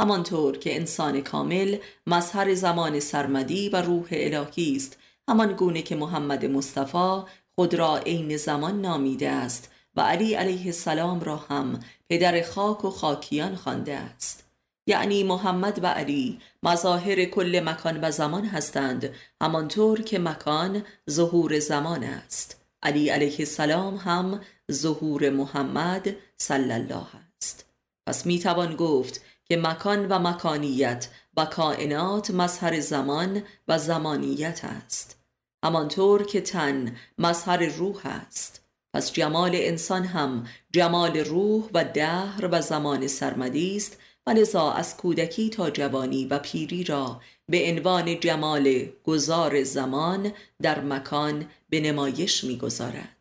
همانطور 0.00 0.58
که 0.58 0.76
انسان 0.76 1.20
کامل 1.20 1.76
مظهر 2.06 2.54
زمان 2.54 3.00
سرمدی 3.00 3.68
و 3.68 3.82
روح 3.82 4.08
الهی 4.10 4.76
است 4.76 4.98
همان 5.28 5.52
گونه 5.52 5.82
که 5.82 5.96
محمد 5.96 6.44
مصطفی 6.46 7.22
خود 7.54 7.74
را 7.74 7.98
عین 7.98 8.36
زمان 8.36 8.80
نامیده 8.80 9.30
است 9.30 9.70
و 9.96 10.00
علی 10.00 10.34
علیه 10.34 10.66
السلام 10.66 11.20
را 11.20 11.36
هم 11.36 11.80
پدر 12.08 12.42
خاک 12.42 12.84
و 12.84 12.90
خاکیان 12.90 13.56
خوانده 13.56 13.94
است. 13.94 14.44
یعنی 14.86 15.22
محمد 15.22 15.84
و 15.84 15.86
علی 15.86 16.40
مظاهر 16.62 17.24
کل 17.24 17.62
مکان 17.64 18.00
و 18.02 18.10
زمان 18.10 18.44
هستند 18.44 19.14
همانطور 19.42 20.02
که 20.02 20.18
مکان 20.18 20.82
ظهور 21.10 21.58
زمان 21.58 22.04
است. 22.04 22.60
علی 22.82 23.08
علیه 23.08 23.36
السلام 23.38 23.96
هم 23.96 24.40
ظهور 24.72 25.30
محمد 25.30 26.16
صلی 26.36 26.72
الله 26.72 27.06
است. 27.36 27.66
پس 28.06 28.26
می 28.26 28.38
توان 28.38 28.76
گفت 28.76 29.20
که 29.44 29.56
مکان 29.56 30.08
و 30.08 30.18
مکانیت 30.18 31.08
و 31.36 31.44
کائنات 31.44 32.30
مظهر 32.30 32.80
زمان 32.80 33.42
و 33.68 33.78
زمانیت 33.78 34.60
است. 34.64 35.21
همانطور 35.64 36.22
که 36.22 36.40
تن 36.40 36.96
مظهر 37.18 37.66
روح 37.66 38.00
است. 38.04 38.62
پس 38.94 39.12
جمال 39.12 39.50
انسان 39.54 40.04
هم 40.04 40.46
جمال 40.72 41.16
روح 41.16 41.64
و 41.74 41.84
دهر 41.84 42.48
و 42.52 42.62
زمان 42.62 43.06
سرمدی 43.06 43.76
است 43.76 43.98
و 44.26 44.30
لذا 44.30 44.72
از 44.72 44.96
کودکی 44.96 45.50
تا 45.50 45.70
جوانی 45.70 46.24
و 46.24 46.38
پیری 46.38 46.84
را 46.84 47.20
به 47.48 47.70
عنوان 47.70 48.20
جمال 48.20 48.88
گذار 49.04 49.62
زمان 49.62 50.32
در 50.62 50.80
مکان 50.80 51.46
به 51.68 51.80
نمایش 51.80 52.44
می‌گذارد. 52.44 53.16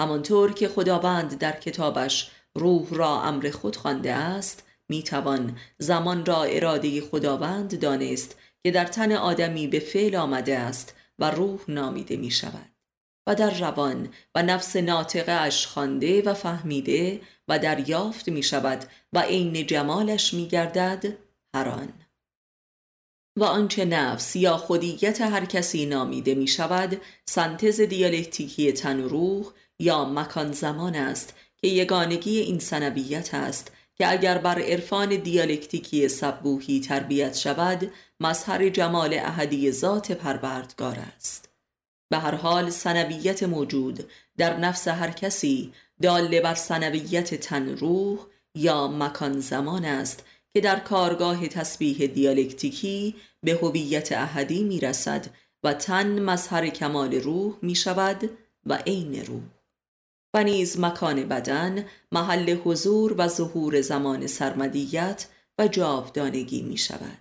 همانطور 0.00 0.52
که 0.52 0.68
خداوند 0.68 1.38
در 1.38 1.60
کتابش 1.60 2.30
روح 2.54 2.86
را 2.90 3.22
امر 3.22 3.50
خود 3.50 3.76
خوانده 3.76 4.12
است 4.12 4.62
می‌توان 4.88 5.58
زمان 5.78 6.26
را 6.26 6.42
اراده 6.42 7.00
خداوند 7.00 7.80
دانست 7.80 8.36
که 8.64 8.70
در 8.70 8.84
تن 8.84 9.12
آدمی 9.12 9.66
به 9.66 9.78
فعل 9.78 10.16
آمده 10.16 10.58
است 10.58 10.94
و 11.18 11.30
روح 11.30 11.60
نامیده 11.68 12.16
می 12.16 12.30
شود 12.30 12.70
و 13.26 13.34
در 13.34 13.58
روان 13.58 14.08
و 14.34 14.42
نفس 14.42 14.76
ناطقه 14.76 15.32
اش 15.32 15.66
خوانده 15.66 16.22
و 16.22 16.34
فهمیده 16.34 17.20
و 17.48 17.58
دریافت 17.58 18.28
می 18.28 18.42
شود 18.42 18.84
و 19.12 19.20
عین 19.20 19.66
جمالش 19.66 20.34
می 20.34 20.48
گردد 20.48 21.16
هران 21.54 21.92
و 23.38 23.44
آنچه 23.44 23.84
نفس 23.84 24.36
یا 24.36 24.56
خودیت 24.56 25.20
هر 25.20 25.44
کسی 25.44 25.86
نامیده 25.86 26.34
می 26.34 26.48
شود 26.48 27.00
سنتز 27.24 27.80
دیالکتیکی 27.80 28.72
تن 28.72 29.00
و 29.00 29.08
روح 29.08 29.52
یا 29.78 30.04
مکان 30.04 30.52
زمان 30.52 30.94
است 30.94 31.34
که 31.56 31.68
یگانگی 31.68 32.38
این 32.38 32.58
سنویت 32.58 33.34
است 33.34 33.72
که 33.98 34.12
اگر 34.12 34.38
بر 34.38 34.62
عرفان 34.62 35.16
دیالکتیکی 35.16 36.08
سبوهی 36.08 36.80
تربیت 36.80 37.36
شود 37.36 37.92
مظهر 38.20 38.68
جمال 38.68 39.14
احدی 39.14 39.72
ذات 39.72 40.12
پروردگار 40.12 40.98
است. 41.16 41.48
به 42.10 42.18
هر 42.18 42.34
حال 42.34 42.70
سنویت 42.70 43.42
موجود 43.42 44.10
در 44.36 44.56
نفس 44.56 44.88
هر 44.88 45.10
کسی 45.10 45.72
داله 46.02 46.40
بر 46.40 46.54
سنویت 46.54 47.34
تن 47.34 47.68
روح 47.68 48.18
یا 48.54 48.88
مکان 48.88 49.40
زمان 49.40 49.84
است 49.84 50.24
که 50.54 50.60
در 50.60 50.78
کارگاه 50.78 51.48
تسبیح 51.48 52.06
دیالکتیکی 52.06 53.14
به 53.42 53.52
هویت 53.62 54.12
احدی 54.12 54.64
می 54.64 54.80
رسد 54.80 55.26
و 55.64 55.72
تن 55.72 56.18
مظهر 56.18 56.68
کمال 56.68 57.14
روح 57.14 57.54
می 57.62 57.74
شود 57.74 58.30
و 58.66 58.74
عین 58.74 59.26
روح. 59.26 59.55
و 60.36 60.44
نیز 60.44 60.80
مکان 60.80 61.28
بدن 61.28 61.84
محل 62.12 62.56
حضور 62.64 63.14
و 63.18 63.28
ظهور 63.28 63.80
زمان 63.80 64.26
سرمدیت 64.26 65.26
و 65.58 65.68
جاودانگی 65.68 66.62
می 66.62 66.76
شود 66.76 67.18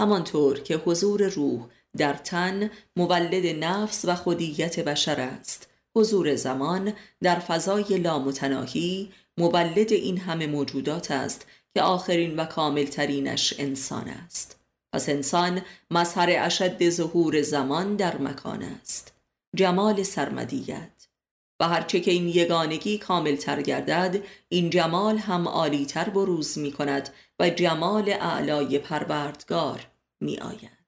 همانطور 0.00 0.60
که 0.60 0.76
حضور 0.76 1.28
روح 1.28 1.66
در 1.96 2.14
تن 2.14 2.70
مولد 2.96 3.64
نفس 3.64 4.04
و 4.04 4.14
خودیت 4.14 4.80
بشر 4.80 5.20
است 5.20 5.68
حضور 5.96 6.36
زمان 6.36 6.92
در 7.22 7.38
فضای 7.38 7.98
لامتناهی 7.98 9.12
مولد 9.38 9.92
این 9.92 10.18
همه 10.18 10.46
موجودات 10.46 11.10
است 11.10 11.46
که 11.74 11.82
آخرین 11.82 12.36
و 12.36 12.44
کاملترینش 12.44 13.54
انسان 13.58 14.08
است. 14.08 14.60
پس 14.92 15.08
انسان 15.08 15.62
مظهر 15.90 16.28
اشد 16.38 16.90
ظهور 16.90 17.42
زمان 17.42 17.96
در 17.96 18.18
مکان 18.18 18.62
است. 18.62 19.12
جمال 19.56 20.02
سرمدیت. 20.02 20.99
و 21.60 21.68
هرچه 21.68 22.00
که 22.00 22.10
این 22.10 22.28
یگانگی 22.28 22.98
کامل 22.98 23.36
تر 23.36 23.62
گردد 23.62 24.22
این 24.48 24.70
جمال 24.70 25.18
هم 25.18 25.48
عالی 25.48 25.86
تر 25.86 26.08
بروز 26.08 26.58
می 26.58 26.72
کند 26.72 27.10
و 27.40 27.50
جمال 27.50 28.08
اعلای 28.08 28.78
پروردگار 28.78 29.86
می 30.20 30.38
آید. 30.38 30.80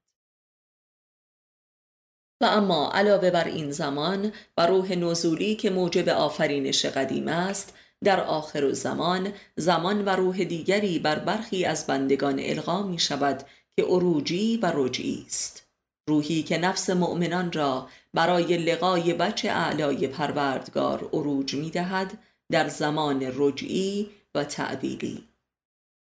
و 2.41 2.45
اما 2.45 2.93
علاوه 2.93 3.31
بر 3.31 3.45
این 3.45 3.71
زمان 3.71 4.33
و 4.57 4.67
روح 4.67 4.93
نزولی 4.93 5.55
که 5.55 5.71
موجب 5.71 6.09
آفرینش 6.09 6.87
قدیم 6.87 7.29
است 7.29 7.75
در 8.05 8.21
آخر 8.21 8.73
زمان 8.73 9.33
زمان 9.57 10.05
و 10.05 10.09
روح 10.09 10.45
دیگری 10.45 10.99
بر 10.99 11.19
برخی 11.19 11.65
از 11.65 11.87
بندگان 11.87 12.41
القا 12.43 12.83
می 12.83 12.99
شود 12.99 13.43
که 13.77 13.83
عروجی 13.83 14.57
و 14.57 14.73
رجعی 14.75 15.25
است. 15.27 15.67
روحی 16.09 16.43
که 16.43 16.59
نفس 16.59 16.91
مؤمنان 16.91 17.53
را 17.53 17.89
برای 18.15 18.57
لقای 18.57 19.15
بچه 19.15 19.51
اعلای 19.51 20.09
پروردگار 20.09 21.09
عروج 21.13 21.55
می 21.55 21.71
دهد 21.71 22.19
در 22.51 22.69
زمان 22.69 23.33
رجعی 23.37 24.11
و 24.35 24.45
تعبیلی 24.45 25.29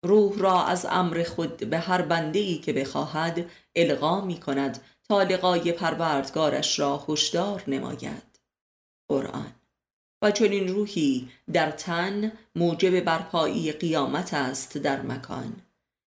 روح 0.06 0.40
را 0.40 0.64
از 0.64 0.86
امر 0.90 1.24
خود 1.24 1.58
به 1.58 1.80
هر 1.80 2.02
بندهی 2.02 2.58
که 2.58 2.74
بخواهد 2.74 3.46
القا 3.76 4.22
می 4.22 4.40
کند 4.40 4.82
تا 5.10 5.24
لقای 5.24 5.72
پروردگارش 5.72 6.80
را 6.80 7.06
هشدار 7.10 7.64
نماید. 7.68 8.40
قرآن 9.10 9.52
و 10.22 10.32
چنین 10.32 10.68
روحی 10.68 11.30
در 11.54 11.72
تن 11.72 12.32
موجب 12.56 13.00
برپایی 13.00 13.72
قیامت 13.72 14.34
است 14.34 14.78
در 14.78 15.02
مکان. 15.02 15.62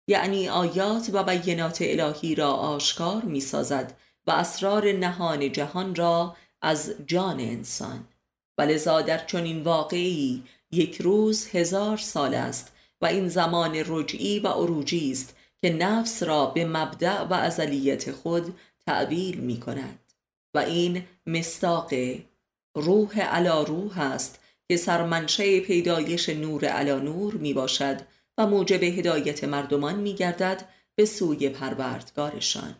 یعنی 0.09 0.49
آیات 0.49 1.11
و 1.13 1.25
بینات 1.25 1.79
الهی 1.81 2.35
را 2.35 2.53
آشکار 2.53 3.23
می 3.23 3.41
سازد 3.41 3.97
و 4.27 4.31
اسرار 4.31 4.93
نهان 4.93 5.53
جهان 5.53 5.95
را 5.95 6.37
از 6.63 6.95
جان 7.07 7.41
انسان. 7.41 8.05
و 8.59 8.63
لذا 8.63 9.03
در 9.03 9.19
چنین 9.19 9.63
واقعی 9.63 10.43
یک 10.73 11.01
روز 11.01 11.47
هزار 11.47 11.97
سال 11.97 12.35
است 12.35 12.73
و 13.01 13.07
این 13.07 13.29
زمان 13.29 13.83
رجعی 13.87 14.41
و 14.41 14.49
عروجی 14.49 15.13
است 15.13 15.37
که 15.63 15.73
نفس 15.73 16.23
را 16.23 16.47
به 16.47 16.65
مبدع 16.65 17.23
و 17.23 17.35
ازلیت 17.35 18.13
خود 18.13 18.59
تعبیل 18.87 19.37
می 19.37 19.61
کند. 19.61 19.99
و 20.55 20.59
این 20.59 21.05
مستاق 21.27 21.93
روح 22.75 23.21
علا 23.21 23.63
روح 23.63 24.01
است 24.01 24.41
که 24.69 24.77
سرمنشه 24.77 25.61
پیدایش 25.61 26.29
نور 26.29 26.65
علا 26.65 26.99
نور 26.99 27.35
می 27.35 27.53
باشد 27.53 28.01
و 28.39 28.47
موجب 28.47 28.83
هدایت 28.83 29.45
مردمان 29.45 29.95
می 29.95 30.15
گردد 30.15 30.69
به 30.95 31.05
سوی 31.05 31.49
پروردگارشان. 31.49 32.75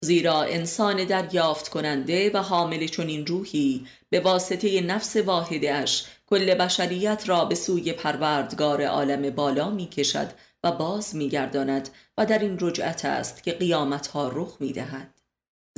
زیرا 0.00 0.42
انسان 0.42 1.04
دریافت 1.04 1.68
کننده 1.68 2.30
و 2.34 2.38
حامل 2.38 2.86
چنین 2.86 3.26
روحی 3.26 3.86
به 4.10 4.20
واسطه 4.20 4.80
نفس 4.80 5.16
واحدش 5.16 6.06
کل 6.26 6.54
بشریت 6.54 7.22
را 7.26 7.44
به 7.44 7.54
سوی 7.54 7.92
پروردگار 7.92 8.82
عالم 8.82 9.30
بالا 9.30 9.70
می 9.70 9.86
کشد 9.86 10.30
و 10.64 10.72
باز 10.72 11.16
می 11.16 11.28
گرداند 11.28 11.88
و 12.18 12.26
در 12.26 12.38
این 12.38 12.58
رجعت 12.60 13.04
است 13.04 13.42
که 13.42 13.52
قیامت 13.52 14.06
ها 14.06 14.28
رخ 14.28 14.56
می 14.60 14.72
دهد 14.72 15.20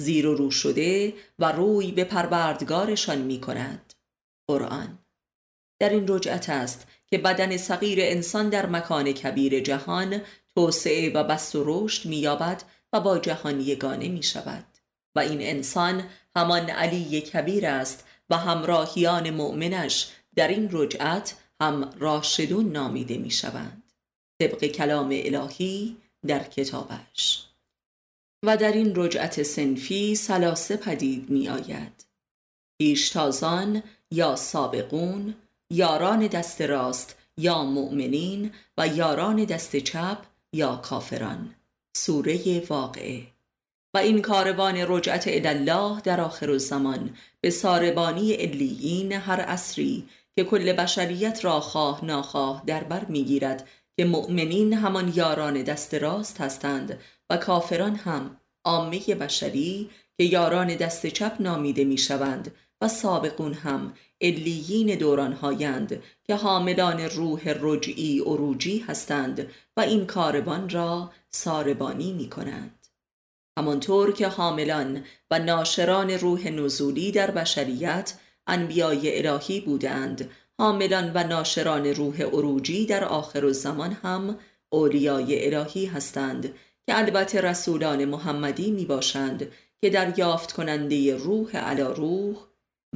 زیر 0.00 0.26
و 0.26 0.34
رو 0.34 0.50
شده 0.50 1.14
و 1.38 1.52
روی 1.52 1.92
به 1.92 2.04
پروردگارشان 2.04 3.18
می 3.18 3.40
کند 3.40 3.94
قرآن 4.48 4.98
در 5.78 5.88
این 5.88 6.04
رجعت 6.08 6.50
است 6.50 6.86
که 7.06 7.18
بدن 7.18 7.56
صغیر 7.56 7.98
انسان 8.02 8.48
در 8.48 8.66
مکان 8.66 9.12
کبیر 9.12 9.60
جهان 9.60 10.20
توسعه 10.54 11.12
و 11.12 11.24
بست 11.24 11.54
و 11.54 11.62
رشد 11.66 12.08
مییابد 12.08 12.62
و 12.92 13.00
با 13.00 13.18
جهان 13.18 13.60
یگانه 13.60 14.08
می 14.08 14.22
شود 14.22 14.64
و 15.14 15.20
این 15.20 15.40
انسان 15.42 16.04
همان 16.36 16.70
علی 16.70 17.20
کبیر 17.20 17.66
است 17.66 18.04
و 18.30 18.36
همراهیان 18.36 19.30
مؤمنش 19.30 20.08
در 20.36 20.48
این 20.48 20.68
رجعت 20.72 21.34
هم 21.60 21.90
راشدون 21.98 22.72
نامیده 22.72 23.18
می 23.18 23.30
شوند 23.30 23.82
طبق 24.40 24.64
کلام 24.66 25.08
الهی 25.12 25.96
در 26.26 26.44
کتابش. 26.44 27.46
و 28.42 28.56
در 28.56 28.72
این 28.72 28.92
رجعت 28.96 29.42
سنفی 29.42 30.14
سلاسه 30.14 30.76
پدید 30.76 31.30
می 31.30 31.48
آید 31.48 32.06
پیشتازان 32.78 33.82
یا 34.10 34.36
سابقون 34.36 35.34
یاران 35.70 36.26
دست 36.26 36.62
راست 36.62 37.16
یا 37.36 37.64
مؤمنین 37.64 38.52
و 38.78 38.86
یاران 38.86 39.44
دست 39.44 39.76
چپ 39.76 40.18
یا 40.52 40.76
کافران. 40.76 41.54
سوره 41.96 42.62
واقعه. 42.68 43.22
و 43.94 43.98
این 43.98 44.22
کاروان 44.22 44.74
رجعت 44.88 45.24
الله 45.26 46.00
در 46.00 46.20
آخر 46.20 46.50
الزمان 46.50 47.10
به 47.40 47.50
ساربانی 47.50 48.32
علیین 48.32 49.12
هر 49.12 49.40
عصری 49.40 50.04
که 50.36 50.44
کل 50.44 50.72
بشریت 50.72 51.44
را 51.44 51.60
خواه 51.60 52.04
ناخواه 52.04 52.62
در 52.66 52.84
بر 52.84 53.04
می‌گیرد 53.04 53.68
که 53.96 54.04
مؤمنین 54.04 54.72
همان 54.72 55.12
یاران 55.16 55.62
دست 55.62 55.94
راست 55.94 56.40
هستند 56.40 57.00
و 57.30 57.36
کافران 57.36 57.94
هم 57.94 58.36
عامه 58.64 59.00
بشری 59.20 59.90
که 60.18 60.24
یاران 60.24 60.76
دست 60.76 61.06
چپ 61.06 61.36
نامیده 61.40 61.84
می‌شوند 61.84 62.54
و 62.80 62.88
سابقون 62.88 63.52
هم 63.54 63.94
علیین 64.20 64.98
دوران 64.98 65.32
هایند 65.32 66.02
که 66.24 66.34
حاملان 66.34 67.00
روح 67.00 67.40
رجعی 67.60 68.18
روجی 68.18 68.78
هستند 68.78 69.46
و 69.76 69.80
این 69.80 70.06
کاروان 70.06 70.68
را 70.68 71.10
ساربانی 71.30 72.12
می 72.12 72.28
کنند 72.28 72.86
همانطور 73.58 74.12
که 74.12 74.28
حاملان 74.28 75.04
و 75.30 75.38
ناشران 75.38 76.10
روح 76.10 76.48
نزولی 76.48 77.12
در 77.12 77.30
بشریت 77.30 78.14
انبیای 78.46 79.26
الهی 79.26 79.60
بودند 79.60 80.30
حاملان 80.58 81.12
و 81.14 81.24
ناشران 81.24 81.86
روح 81.86 82.22
عروجی 82.22 82.86
در 82.86 83.04
آخر 83.04 83.52
زمان 83.52 83.92
هم 83.92 84.38
اولیای 84.72 85.54
الهی 85.54 85.86
هستند 85.86 86.54
که 86.86 86.98
البته 86.98 87.40
رسولان 87.40 88.04
محمدی 88.04 88.70
می 88.70 88.84
باشند 88.84 89.52
که 89.80 89.90
دریافت 89.90 90.52
کننده 90.52 91.16
روح 91.16 91.56
علا 91.56 91.92
روح 91.92 92.36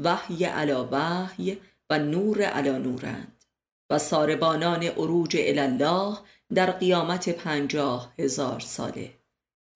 وحی 0.04 0.44
علا 0.44 0.88
وحی 0.92 1.58
و 1.90 1.98
نور 1.98 2.42
علا 2.42 2.78
نورند 2.78 3.44
و 3.90 3.98
ساربانان 3.98 4.82
عروج 4.82 5.36
الله 5.40 6.18
در 6.54 6.70
قیامت 6.70 7.28
پنجاه 7.28 8.14
هزار 8.18 8.60
ساله. 8.60 9.10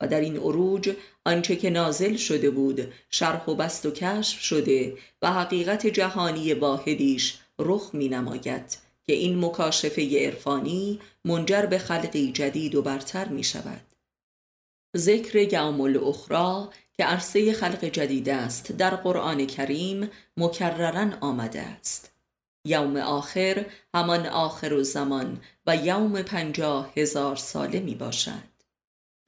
و 0.00 0.08
در 0.08 0.20
این 0.20 0.36
عروج 0.36 0.96
آنچه 1.26 1.56
که 1.56 1.70
نازل 1.70 2.16
شده 2.16 2.50
بود 2.50 2.92
شرح 3.10 3.44
و 3.44 3.54
بست 3.54 3.86
و 3.86 3.90
کشف 3.90 4.40
شده 4.40 4.96
و 5.22 5.32
حقیقت 5.32 5.86
جهانی 5.86 6.54
واحدیش 6.54 7.38
رخ 7.58 7.90
می 7.92 8.08
نماید 8.08 8.78
که 9.06 9.12
این 9.12 9.44
مکاشفه 9.44 10.26
عرفانی 10.26 11.00
منجر 11.24 11.66
به 11.66 11.78
خلقی 11.78 12.32
جدید 12.32 12.74
و 12.74 12.82
برتر 12.82 13.28
می 13.28 13.44
شود 13.44 13.80
ذکر 14.96 15.52
یوم 15.52 15.80
الاخرا 15.80 16.70
که 16.92 17.04
عرصه 17.04 17.52
خلق 17.52 17.84
جدید 17.84 18.28
است 18.28 18.72
در 18.72 18.96
قرآن 18.96 19.46
کریم 19.46 20.10
مکررن 20.36 21.18
آمده 21.20 21.60
است. 21.60 22.17
یوم 22.64 22.96
آخر 22.96 23.66
همان 23.94 24.26
آخر 24.26 24.72
و 24.72 24.82
زمان 24.82 25.40
و 25.66 25.76
یوم 25.76 26.22
پنجاه 26.22 26.92
هزار 26.96 27.36
ساله 27.36 27.80
می 27.80 27.94
باشد. 27.94 28.58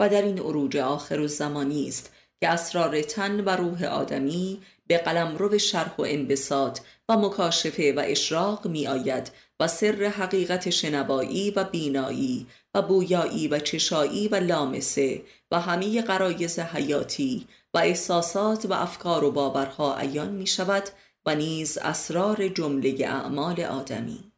و 0.00 0.08
در 0.08 0.22
این 0.22 0.38
عروج 0.38 0.76
آخر 0.76 1.20
و 1.20 1.28
زمانی 1.28 1.88
است 1.88 2.12
که 2.40 2.48
اسرار 2.48 3.02
تن 3.02 3.40
و 3.40 3.48
روح 3.48 3.84
آدمی 3.84 4.60
به 4.86 4.98
قلم 4.98 5.36
رو 5.36 5.58
شرح 5.58 5.96
و 5.96 6.02
انبساط 6.02 6.80
و 7.08 7.16
مکاشفه 7.16 7.92
و 7.96 8.02
اشراق 8.06 8.66
می 8.66 8.86
آید 8.86 9.30
و 9.60 9.68
سر 9.68 10.12
حقیقت 10.16 10.70
شنوایی 10.70 11.50
و 11.50 11.64
بینایی 11.64 12.46
و 12.74 12.82
بویایی 12.82 13.48
و 13.48 13.58
چشایی 13.58 14.28
و 14.28 14.34
لامسه 14.34 15.22
و 15.50 15.60
همه 15.60 16.02
قرایز 16.02 16.58
حیاتی 16.58 17.46
و 17.74 17.78
احساسات 17.78 18.66
و 18.66 18.72
افکار 18.72 19.24
و 19.24 19.30
باورها 19.30 19.96
عیان 19.96 20.30
می 20.30 20.46
شود 20.46 20.84
و 21.26 21.34
نیز 21.34 21.78
اسرار 21.78 22.48
جمله 22.48 23.06
اعمال 23.06 23.60
آدمی. 23.60 24.32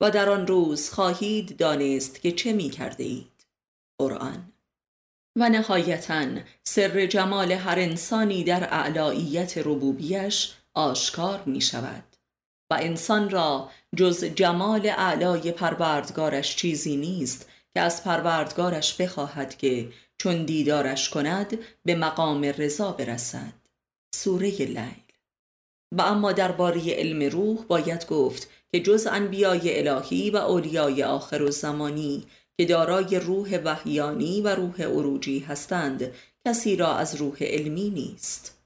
و 0.00 0.10
در 0.10 0.28
آن 0.28 0.46
روز 0.46 0.90
خواهید 0.90 1.56
دانست 1.56 2.20
که 2.20 2.32
چه 2.32 2.52
می 2.52 2.70
کرده 2.70 3.04
اید 3.04 3.46
قرآن. 3.98 4.52
و 5.36 5.48
نهایتا 5.48 6.26
سر 6.62 7.06
جمال 7.06 7.52
هر 7.52 7.78
انسانی 7.78 8.44
در 8.44 8.74
اعلاییت 8.74 9.58
ربوبیش 9.58 10.54
آشکار 10.74 11.42
می 11.46 11.60
شود. 11.60 12.04
و 12.70 12.78
انسان 12.80 13.30
را 13.30 13.70
جز 13.96 14.24
جمال 14.24 14.86
اعلای 14.86 15.52
پروردگارش 15.52 16.56
چیزی 16.56 16.96
نیست 16.96 17.48
که 17.74 17.80
از 17.80 18.04
پروردگارش 18.04 19.00
بخواهد 19.00 19.56
که 19.56 19.92
چون 20.18 20.44
دیدارش 20.44 21.10
کند 21.10 21.58
به 21.84 21.94
مقام 21.94 22.42
رضا 22.42 22.92
برسد. 22.92 23.52
سوره 24.14 24.50
لیل. 24.50 25.05
و 25.92 26.02
اما 26.02 26.32
درباره 26.32 26.94
علم 26.94 27.22
روح 27.32 27.64
باید 27.64 28.06
گفت 28.06 28.50
که 28.72 28.80
جز 28.80 29.06
انبیای 29.10 29.88
الهی 29.88 30.30
و 30.30 30.36
اولیای 30.36 31.02
آخر 31.02 31.42
و 31.42 31.50
زمانی 31.50 32.26
که 32.58 32.64
دارای 32.64 33.18
روح 33.18 33.58
وحیانی 33.64 34.40
و 34.40 34.48
روح 34.48 34.82
عروجی 34.82 35.38
هستند 35.38 36.12
کسی 36.46 36.76
را 36.76 36.96
از 36.96 37.14
روح 37.14 37.36
علمی 37.40 37.90
نیست. 37.90 38.58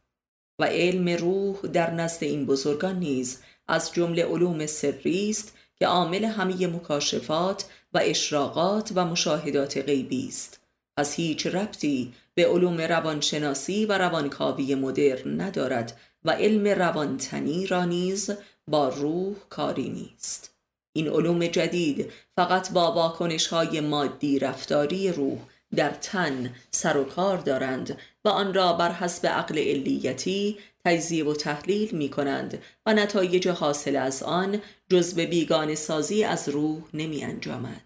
و 0.58 0.64
علم 0.64 1.08
روح 1.08 1.60
در 1.60 1.90
نزد 1.90 2.24
این 2.24 2.46
بزرگان 2.46 2.98
نیز 2.98 3.38
از 3.68 3.92
جمله 3.92 4.24
علوم 4.24 4.66
سری 4.66 5.30
است 5.30 5.56
که 5.76 5.86
عامل 5.86 6.24
همه 6.24 6.66
مکاشفات 6.66 7.64
و 7.92 8.00
اشراقات 8.02 8.92
و 8.94 9.04
مشاهدات 9.04 9.78
غیبی 9.78 10.28
است. 10.28 10.60
پس 10.96 11.14
هیچ 11.14 11.46
ربطی 11.46 12.12
به 12.34 12.46
علوم 12.46 12.80
روانشناسی 12.80 13.86
و 13.86 13.98
روانکاوی 13.98 14.74
مدرن 14.74 15.40
ندارد 15.40 16.00
و 16.24 16.30
علم 16.30 16.66
روانتنی 16.66 17.66
را 17.66 17.84
نیز 17.84 18.30
با 18.68 18.88
روح 18.88 19.34
کاری 19.48 19.88
نیست 19.88 20.54
این 20.92 21.08
علوم 21.08 21.46
جدید 21.46 22.12
فقط 22.36 22.72
با 22.72 22.92
واکنش 22.92 23.46
های 23.46 23.80
مادی 23.80 24.38
رفتاری 24.38 25.12
روح 25.12 25.38
در 25.76 25.90
تن 25.90 26.54
سر 26.70 26.96
و 26.96 27.04
کار 27.04 27.38
دارند 27.38 27.98
و 28.24 28.28
آن 28.28 28.54
را 28.54 28.72
بر 28.72 28.92
حسب 28.92 29.26
عقل 29.26 29.58
علیتی 29.58 30.58
تجزیه 30.84 31.24
و 31.24 31.34
تحلیل 31.34 31.90
می 31.94 32.08
کنند 32.08 32.62
و 32.86 32.94
نتایج 32.94 33.48
حاصل 33.48 33.96
از 33.96 34.22
آن 34.22 34.60
جز 34.88 35.14
به 35.14 35.26
بیگان 35.26 35.74
سازی 35.74 36.24
از 36.24 36.48
روح 36.48 36.82
نمی 36.94 37.24
انجامد. 37.24 37.84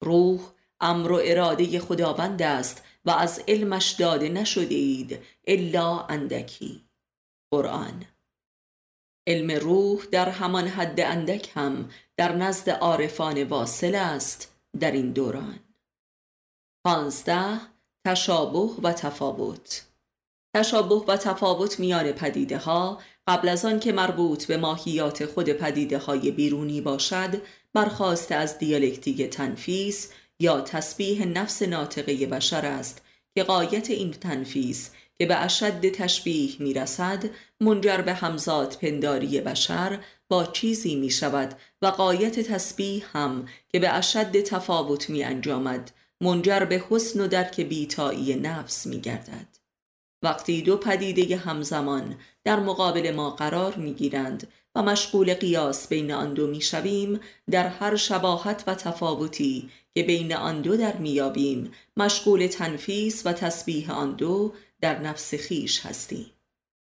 روح 0.00 0.40
امر 0.80 1.12
و 1.12 1.20
اراده 1.24 1.78
خداوند 1.78 2.42
است 2.42 2.82
و 3.04 3.10
از 3.10 3.42
علمش 3.48 3.90
داده 3.90 4.28
نشدید 4.28 5.18
الا 5.46 6.00
اندکی 6.00 6.84
قرآن. 7.52 8.04
علم 9.26 9.50
روح 9.50 10.04
در 10.10 10.28
همان 10.28 10.68
حد 10.68 11.00
اندک 11.00 11.50
هم 11.54 11.90
در 12.16 12.32
نزد 12.36 12.70
عارفان 12.70 13.42
واصل 13.42 13.94
است 13.94 14.56
در 14.80 14.90
این 14.90 15.12
دوران. 15.12 15.58
پانزده 16.86 17.60
تشابه 18.06 18.70
و 18.82 18.92
تفاوت. 18.92 19.86
تشابه 20.56 20.94
و 20.94 21.16
تفاوت 21.16 21.80
میان 21.80 22.12
پدیده 22.12 22.58
ها 22.58 23.00
قبل 23.26 23.48
از 23.48 23.64
آن 23.64 23.80
که 23.80 23.92
مربوط 23.92 24.44
به 24.44 24.56
ماهیات 24.56 25.26
خود 25.26 25.48
پدیده 25.48 25.98
های 25.98 26.30
بیرونی 26.30 26.80
باشد 26.80 27.42
برخواست 27.72 28.32
از 28.32 28.58
دیالکتیک 28.58 29.22
تنفیس 29.22 30.12
یا 30.40 30.60
تسبیح 30.60 31.24
نفس 31.24 31.62
ناطقه 31.62 32.26
بشر 32.26 32.66
است 32.66 33.02
که 33.34 33.42
قایت 33.42 33.90
این 33.90 34.10
تنفیس 34.10 34.90
که 35.22 35.26
به 35.26 35.36
اشد 35.36 35.90
تشبیه 35.90 36.50
می 36.58 36.74
رسد 36.74 37.24
منجر 37.60 37.96
به 37.96 38.14
همزاد 38.14 38.78
پنداری 38.82 39.40
بشر 39.40 39.98
با 40.28 40.44
چیزی 40.44 40.96
می 40.96 41.10
شود 41.10 41.54
و 41.82 41.86
قایت 41.86 42.40
تسبیح 42.40 43.04
هم 43.12 43.46
که 43.68 43.78
به 43.78 43.92
اشد 43.92 44.40
تفاوت 44.40 45.10
می 45.10 45.24
انجامد 45.24 45.90
منجر 46.20 46.60
به 46.60 46.84
حسن 46.90 47.20
و 47.20 47.26
درک 47.26 47.60
بیتایی 47.60 48.36
نفس 48.36 48.86
می 48.86 49.00
گردد. 49.00 49.58
وقتی 50.22 50.62
دو 50.62 50.76
پدیده 50.76 51.36
همزمان 51.36 52.14
در 52.44 52.60
مقابل 52.60 53.10
ما 53.10 53.30
قرار 53.30 53.74
می 53.74 53.92
گیرند 53.92 54.48
و 54.74 54.82
مشغول 54.82 55.34
قیاس 55.34 55.88
بین 55.88 56.12
آن 56.12 56.34
دو 56.34 56.46
می 56.46 56.60
شویم 56.60 57.20
در 57.50 57.68
هر 57.68 57.96
شباهت 57.96 58.64
و 58.66 58.74
تفاوتی 58.74 59.70
که 59.94 60.02
بین 60.02 60.34
آن 60.34 60.60
دو 60.60 60.76
در 60.76 60.96
میابیم 60.96 61.72
مشغول 61.96 62.46
تنفیس 62.46 63.26
و 63.26 63.32
تسبیح 63.32 63.90
آن 63.90 64.14
دو 64.14 64.52
در 64.82 64.98
نفس 65.00 65.34
خیش 65.34 65.86
هستیم. 65.86 66.26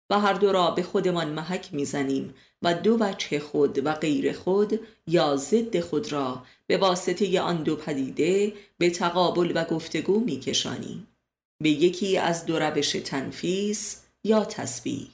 و 0.10 0.20
هر 0.20 0.34
دو 0.34 0.52
را 0.52 0.72
به 0.72 0.84
خودمان 0.84 1.30
محک 1.30 1.70
می‌زنیم 1.72 2.34
و 2.62 2.74
دو 2.74 2.98
وجه 3.00 3.40
خود 3.40 3.86
و 3.86 3.94
غیر 3.94 4.34
خود 4.34 4.80
یا 5.08 5.36
ضد 5.36 5.80
خود 5.80 6.12
را 6.12 6.44
به 6.68 6.78
واسطه 6.78 7.42
آن 7.42 7.64
دو 7.64 7.76
پدیده 7.76 8.54
به 8.78 8.90
تقابل 8.90 9.52
و 9.56 9.64
گفتگو 9.64 10.20
میکشانیم. 10.20 11.08
به 11.64 11.70
یکی 11.70 12.18
از 12.18 12.46
دو 12.46 12.60
روش 12.60 12.92
تنفیس 12.92 14.02
یا 14.24 14.46
تسبیح. 14.46 15.08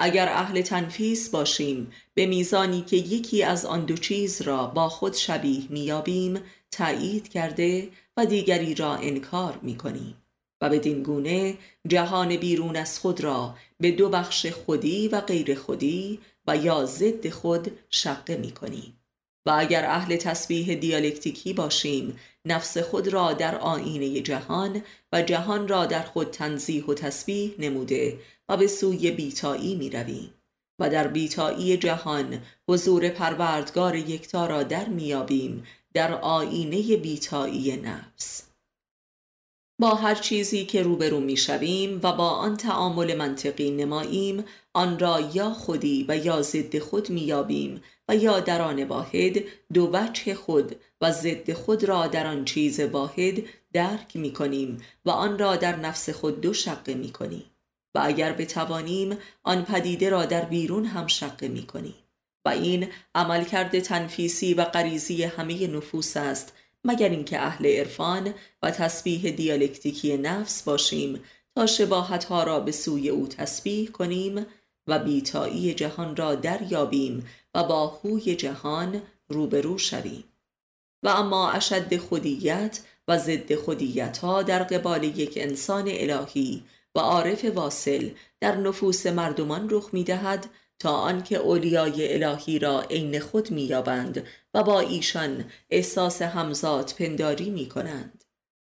اگر 0.00 0.28
اهل 0.28 0.62
تنفیس 0.62 1.30
باشیم 1.30 1.92
به 2.14 2.26
میزانی 2.26 2.82
که 2.82 2.96
یکی 2.96 3.42
از 3.42 3.66
آن 3.66 3.84
دو 3.84 3.96
چیز 3.96 4.42
را 4.42 4.66
با 4.66 4.88
خود 4.88 5.14
شبیه 5.14 5.62
میابیم 5.70 6.40
تایید 6.70 7.28
کرده 7.28 7.88
و 8.16 8.26
دیگری 8.26 8.74
را 8.74 8.94
انکار 8.94 9.58
می‌کنیم. 9.62 10.22
و 10.60 10.68
به 10.68 10.78
گونه 10.78 11.58
جهان 11.88 12.36
بیرون 12.36 12.76
از 12.76 12.98
خود 12.98 13.20
را 13.20 13.54
به 13.80 13.90
دو 13.90 14.08
بخش 14.08 14.46
خودی 14.46 15.08
و 15.08 15.20
غیر 15.20 15.54
خودی 15.54 16.20
و 16.46 16.56
یا 16.56 16.86
ضد 16.86 17.28
خود 17.28 17.78
شقه 17.90 18.36
می 18.36 18.50
کنیم. 18.50 19.00
و 19.46 19.54
اگر 19.58 19.84
اهل 19.84 20.16
تسبیح 20.16 20.74
دیالکتیکی 20.74 21.52
باشیم 21.52 22.18
نفس 22.44 22.78
خود 22.78 23.08
را 23.08 23.32
در 23.32 23.58
آینه 23.58 24.20
جهان 24.20 24.82
و 25.12 25.22
جهان 25.22 25.68
را 25.68 25.86
در 25.86 26.02
خود 26.02 26.30
تنزیح 26.30 26.84
و 26.84 26.94
تسبیح 26.94 27.54
نموده 27.58 28.18
و 28.48 28.56
به 28.56 28.66
سوی 28.66 29.10
بیتایی 29.10 29.74
می 29.74 29.90
رویم. 29.90 30.32
و 30.78 30.90
در 30.90 31.08
بیتایی 31.08 31.76
جهان 31.76 32.42
حضور 32.68 33.08
پروردگار 33.08 33.96
یکتا 33.96 34.46
را 34.46 34.62
در 34.62 34.88
میابیم 34.88 35.64
در 35.94 36.12
آینه 36.12 36.96
بیتایی 36.96 37.76
نفس 37.76 38.45
با 39.78 39.94
هر 39.94 40.14
چیزی 40.14 40.64
که 40.64 40.82
روبرو 40.82 41.20
می‌شویم 41.20 42.00
و 42.02 42.12
با 42.12 42.28
آن 42.28 42.56
تعامل 42.56 43.14
منطقی 43.14 43.70
نماییم 43.70 44.44
آن 44.74 44.98
را 44.98 45.20
یا 45.34 45.50
خودی 45.50 46.04
و 46.08 46.16
یا 46.16 46.42
ضد 46.42 46.78
خود 46.78 47.10
میابیم 47.10 47.82
و 48.08 48.16
یا 48.16 48.40
در 48.40 48.62
آن 48.62 48.84
واحد 48.84 49.44
دو 49.72 49.90
وجه 49.92 50.34
خود 50.34 50.76
و 51.00 51.12
ضد 51.12 51.52
خود 51.52 51.84
را 51.84 52.06
در 52.06 52.26
آن 52.26 52.44
چیز 52.44 52.80
واحد 52.80 53.42
درک 53.72 54.16
می 54.16 54.32
کنیم 54.32 54.82
و 55.04 55.10
آن 55.10 55.38
را 55.38 55.56
در 55.56 55.76
نفس 55.76 56.10
خود 56.10 56.40
دو 56.40 56.52
شقه 56.52 56.94
می 56.94 57.12
کنیم 57.12 57.44
و 57.94 58.00
اگر 58.02 58.32
بتوانیم 58.32 59.18
آن 59.42 59.64
پدیده 59.64 60.10
را 60.10 60.24
در 60.24 60.44
بیرون 60.44 60.84
هم 60.84 61.06
شقه 61.06 61.48
می 61.48 61.66
کنیم 61.66 61.94
و 62.44 62.48
این 62.48 62.88
عملکرد 63.14 63.78
تنفیسی 63.78 64.54
و 64.54 64.64
غریزی 64.64 65.22
همه 65.22 65.66
نفوس 65.66 66.16
است 66.16 66.52
مگر 66.86 67.08
اینکه 67.08 67.40
اهل 67.40 67.66
عرفان 67.66 68.34
و 68.62 68.70
تسبیح 68.70 69.30
دیالکتیکی 69.30 70.16
نفس 70.16 70.62
باشیم 70.62 71.20
تا 71.54 71.66
شباهت 71.66 72.24
ها 72.24 72.42
را 72.42 72.60
به 72.60 72.72
سوی 72.72 73.08
او 73.08 73.28
تسبیح 73.28 73.90
کنیم 73.90 74.46
و 74.86 74.98
بیتایی 74.98 75.74
جهان 75.74 76.16
را 76.16 76.34
دریابیم 76.34 77.26
و 77.54 77.64
با 77.64 77.86
هوی 77.86 78.36
جهان 78.36 79.02
روبرو 79.28 79.78
شویم. 79.78 80.24
و 81.02 81.08
اما 81.08 81.50
اشد 81.50 81.96
خودیت 81.96 82.80
و 83.08 83.18
ضد 83.18 83.54
خودیت 83.54 84.18
ها 84.18 84.42
در 84.42 84.62
قبال 84.62 85.04
یک 85.04 85.32
انسان 85.36 85.84
الهی 85.88 86.62
و 86.94 86.98
عارف 86.98 87.44
واصل 87.44 88.10
در 88.40 88.56
نفوس 88.56 89.06
مردمان 89.06 89.68
رخ 89.70 89.88
می 89.92 90.04
دهد 90.04 90.46
تا 90.78 90.90
آنکه 90.90 91.36
اولیای 91.36 92.14
الهی 92.14 92.58
را 92.58 92.82
عین 92.82 93.20
خود 93.20 93.50
مییابند 93.50 94.26
و 94.54 94.62
با 94.62 94.80
ایشان 94.80 95.44
احساس 95.70 96.22
همزاد 96.22 96.94
پنداری 96.98 97.50
می 97.50 97.68
کنند 97.68 98.24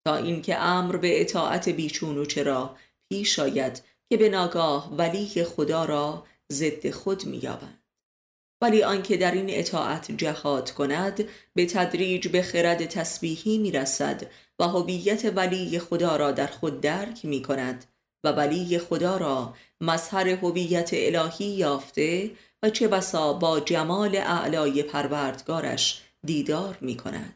تا 0.06 0.16
اینکه 0.16 0.58
امر 0.58 0.96
به 0.96 1.20
اطاعت 1.20 1.68
بیچون 1.68 2.18
و 2.18 2.24
چرا 2.24 2.76
پیش 3.08 3.38
آید 3.38 3.82
که 4.08 4.16
به 4.16 4.28
ناگاه 4.28 4.96
ولی 4.96 5.44
خدا 5.44 5.84
را 5.84 6.26
ضد 6.52 6.90
خود 6.90 7.26
مییابند. 7.26 7.78
ولی 8.62 8.82
آنکه 8.82 9.16
در 9.16 9.32
این 9.32 9.46
اطاعت 9.48 10.12
جهاد 10.12 10.70
کند 10.70 11.24
به 11.54 11.66
تدریج 11.66 12.28
به 12.28 12.42
خرد 12.42 12.86
تسبیحی 12.86 13.58
می‌رسد 13.58 14.26
و 14.58 14.64
هویت 14.64 15.32
ولی 15.36 15.78
خدا 15.78 16.16
را 16.16 16.32
در 16.32 16.46
خود 16.46 16.80
درک 16.80 17.24
می 17.24 17.42
کند 17.42 17.84
و 18.24 18.32
ولی 18.32 18.78
خدا 18.78 19.16
را 19.16 19.54
مظهر 19.80 20.28
هویت 20.28 20.90
الهی 20.92 21.44
یافته 21.44 22.30
و 22.62 22.70
چه 22.70 22.88
بسا 22.88 23.32
با 23.32 23.60
جمال 23.60 24.16
اعلای 24.16 24.82
پروردگارش 24.82 26.02
دیدار 26.24 26.78
می 26.80 26.96
کند 26.96 27.34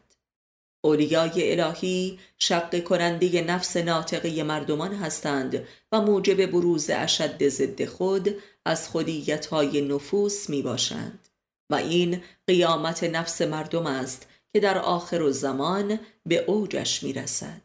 اولیای 0.85 1.59
الهی 1.59 2.19
شق 2.37 2.83
کننده 2.83 3.41
نفس 3.41 3.77
ناطقه 3.77 4.43
مردمان 4.43 4.93
هستند 4.93 5.67
و 5.91 6.01
موجب 6.01 6.45
بروز 6.45 6.89
اشد 6.89 7.47
ضد 7.47 7.85
خود 7.85 8.35
از 8.65 8.89
خودیت 8.89 9.45
های 9.45 9.81
نفوس 9.81 10.49
می 10.49 10.61
باشند 10.61 11.29
و 11.69 11.75
این 11.75 12.21
قیامت 12.47 13.03
نفس 13.03 13.41
مردم 13.41 13.85
است 13.85 14.27
که 14.53 14.59
در 14.59 14.77
آخر 14.77 15.31
زمان 15.31 15.99
به 16.25 16.43
اوجش 16.47 17.03
می 17.03 17.13
رسد 17.13 17.61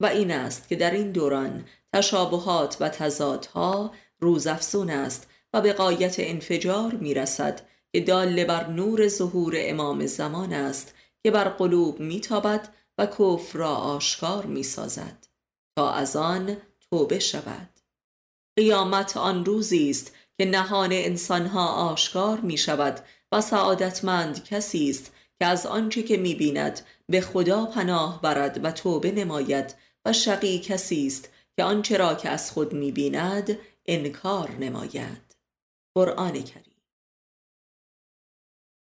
و 0.00 0.06
این 0.06 0.30
است 0.30 0.68
که 0.68 0.76
در 0.76 0.90
این 0.90 1.12
دوران 1.12 1.64
تشابهات 1.94 2.76
و 2.80 2.88
تضادها 2.88 3.92
روزافزون 4.20 4.90
است 4.90 5.28
و 5.52 5.60
به 5.60 5.72
قایت 5.72 6.16
انفجار 6.18 6.94
می 6.94 7.14
رسد 7.14 7.60
که 7.92 8.00
دال 8.00 8.44
بر 8.44 8.66
نور 8.66 9.08
ظهور 9.08 9.54
امام 9.56 10.06
زمان 10.06 10.52
است 10.52 10.94
که 11.22 11.30
بر 11.30 11.48
قلوب 11.48 12.00
میتابد 12.00 12.68
و 12.98 13.06
کفر 13.06 13.58
را 13.58 13.74
آشکار 13.74 14.46
می‌سازد. 14.46 15.26
تا 15.76 15.92
از 15.92 16.16
آن 16.16 16.56
توبه 16.90 17.18
شود. 17.18 17.68
قیامت 18.56 19.16
آن 19.16 19.44
روزی 19.44 19.90
است 19.90 20.14
که 20.38 20.44
نهان 20.44 20.92
انسانها 20.92 21.66
آشکار 21.66 22.40
می 22.40 22.58
شود 22.58 23.00
و 23.32 23.40
سعادتمند 23.40 24.44
کسی 24.44 24.90
است 24.90 25.12
که 25.38 25.46
از 25.46 25.66
آنچه 25.66 26.02
که 26.02 26.16
می 26.16 26.34
بیند 26.34 26.80
به 27.08 27.20
خدا 27.20 27.66
پناه 27.66 28.22
برد 28.22 28.64
و 28.64 28.70
توبه 28.70 29.12
نماید 29.12 29.74
و 30.04 30.12
شقی 30.12 30.58
کسی 30.58 31.06
است 31.06 31.28
که 31.58 31.64
آنچه 31.64 31.96
را 31.96 32.14
که 32.14 32.28
از 32.28 32.50
خود 32.50 32.72
می 32.72 32.92
بیند 32.92 33.58
انکار 33.86 34.50
نماید. 34.50 35.36
قرآن 35.94 36.42
کریم. 36.42 36.82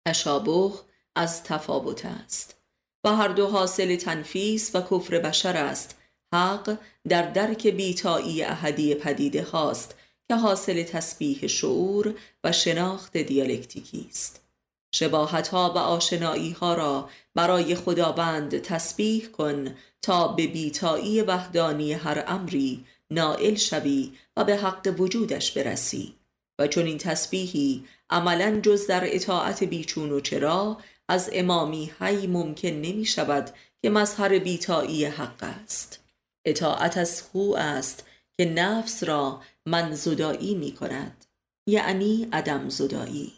تشابه 0.07 0.73
از 1.17 1.43
تفاوت 1.43 2.07
است. 2.07 2.57
و 3.05 3.17
هر 3.17 3.29
دو 3.29 3.47
حاصل 3.47 3.97
تنفیس 3.97 4.75
و 4.75 4.81
کفر 4.81 5.19
بشر 5.19 5.57
است. 5.57 5.99
حق 6.35 6.79
در 7.09 7.31
درک 7.31 7.67
بیتایی 7.67 8.43
احدی 8.43 8.95
پدیده 8.95 9.43
هاست 9.43 9.95
که 10.29 10.35
حاصل 10.35 10.83
تسبیح 10.83 11.47
شعور 11.47 12.14
و 12.45 12.53
شناخت 12.53 13.17
دیالکتیکی 13.17 14.07
است. 14.11 14.45
شباهت 14.93 15.49
ها 15.49 15.72
و 15.76 15.78
آشنایی 15.78 16.51
ها 16.51 16.74
را 16.74 17.11
برای 17.34 17.74
خداوند 17.74 18.59
تسبیح 18.59 19.26
کن 19.26 19.74
تا 20.03 20.28
به 20.28 20.47
بیتایی 20.47 21.22
وحدانی 21.22 21.93
هر 21.93 22.24
امری 22.26 22.84
نائل 23.11 23.55
شوی 23.55 24.12
و 24.37 24.45
به 24.45 24.57
حق 24.57 24.95
وجودش 24.99 25.53
برسی. 25.53 26.14
و 26.59 26.66
چون 26.66 26.87
این 26.87 26.99
تسبیحی 26.99 27.84
عملا 28.11 28.61
جز 28.61 28.87
در 28.87 29.14
اطاعت 29.14 29.64
بیچون 29.64 30.12
و 30.12 30.20
چرا 30.20 30.78
از 31.09 31.30
امامی 31.32 31.93
هی 32.01 32.26
ممکن 32.26 32.68
نمی 32.68 33.05
شود 33.05 33.51
که 33.82 33.91
مظهر 33.91 34.39
بیتایی 34.39 35.05
حق 35.05 35.43
است. 35.43 36.05
اطاعت 36.45 36.97
از 36.97 37.22
خو 37.22 37.55
است 37.59 38.07
که 38.37 38.45
نفس 38.45 39.05
را 39.05 39.41
من 39.66 39.95
زدایی 39.95 40.55
می 40.55 40.72
کند. 40.72 41.24
یعنی 41.68 42.28
عدم 42.32 42.68
زدایی 42.68 43.32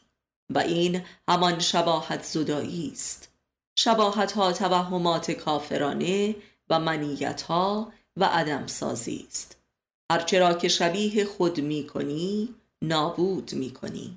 و 0.51 0.59
این 0.59 1.03
همان 1.29 1.59
شباهت 1.59 2.23
زدایی 2.23 2.91
است. 2.93 3.29
شباهت 3.79 4.33
ها 4.33 4.53
توهمات 4.53 5.31
کافرانه 5.31 6.37
و 6.71 6.79
منیت 6.81 7.43
ها 7.43 7.93
و 8.17 8.25
عدم 8.25 8.67
سازی 8.67 9.27
است 9.29 9.57
هرچرا 10.11 10.55
که 10.55 10.69
شبیه 10.69 11.25
خود 11.25 11.61
می 11.61 11.87
کنی 11.87 12.55
نابود 12.83 13.55
می 13.55 13.71
کنی 13.71 14.17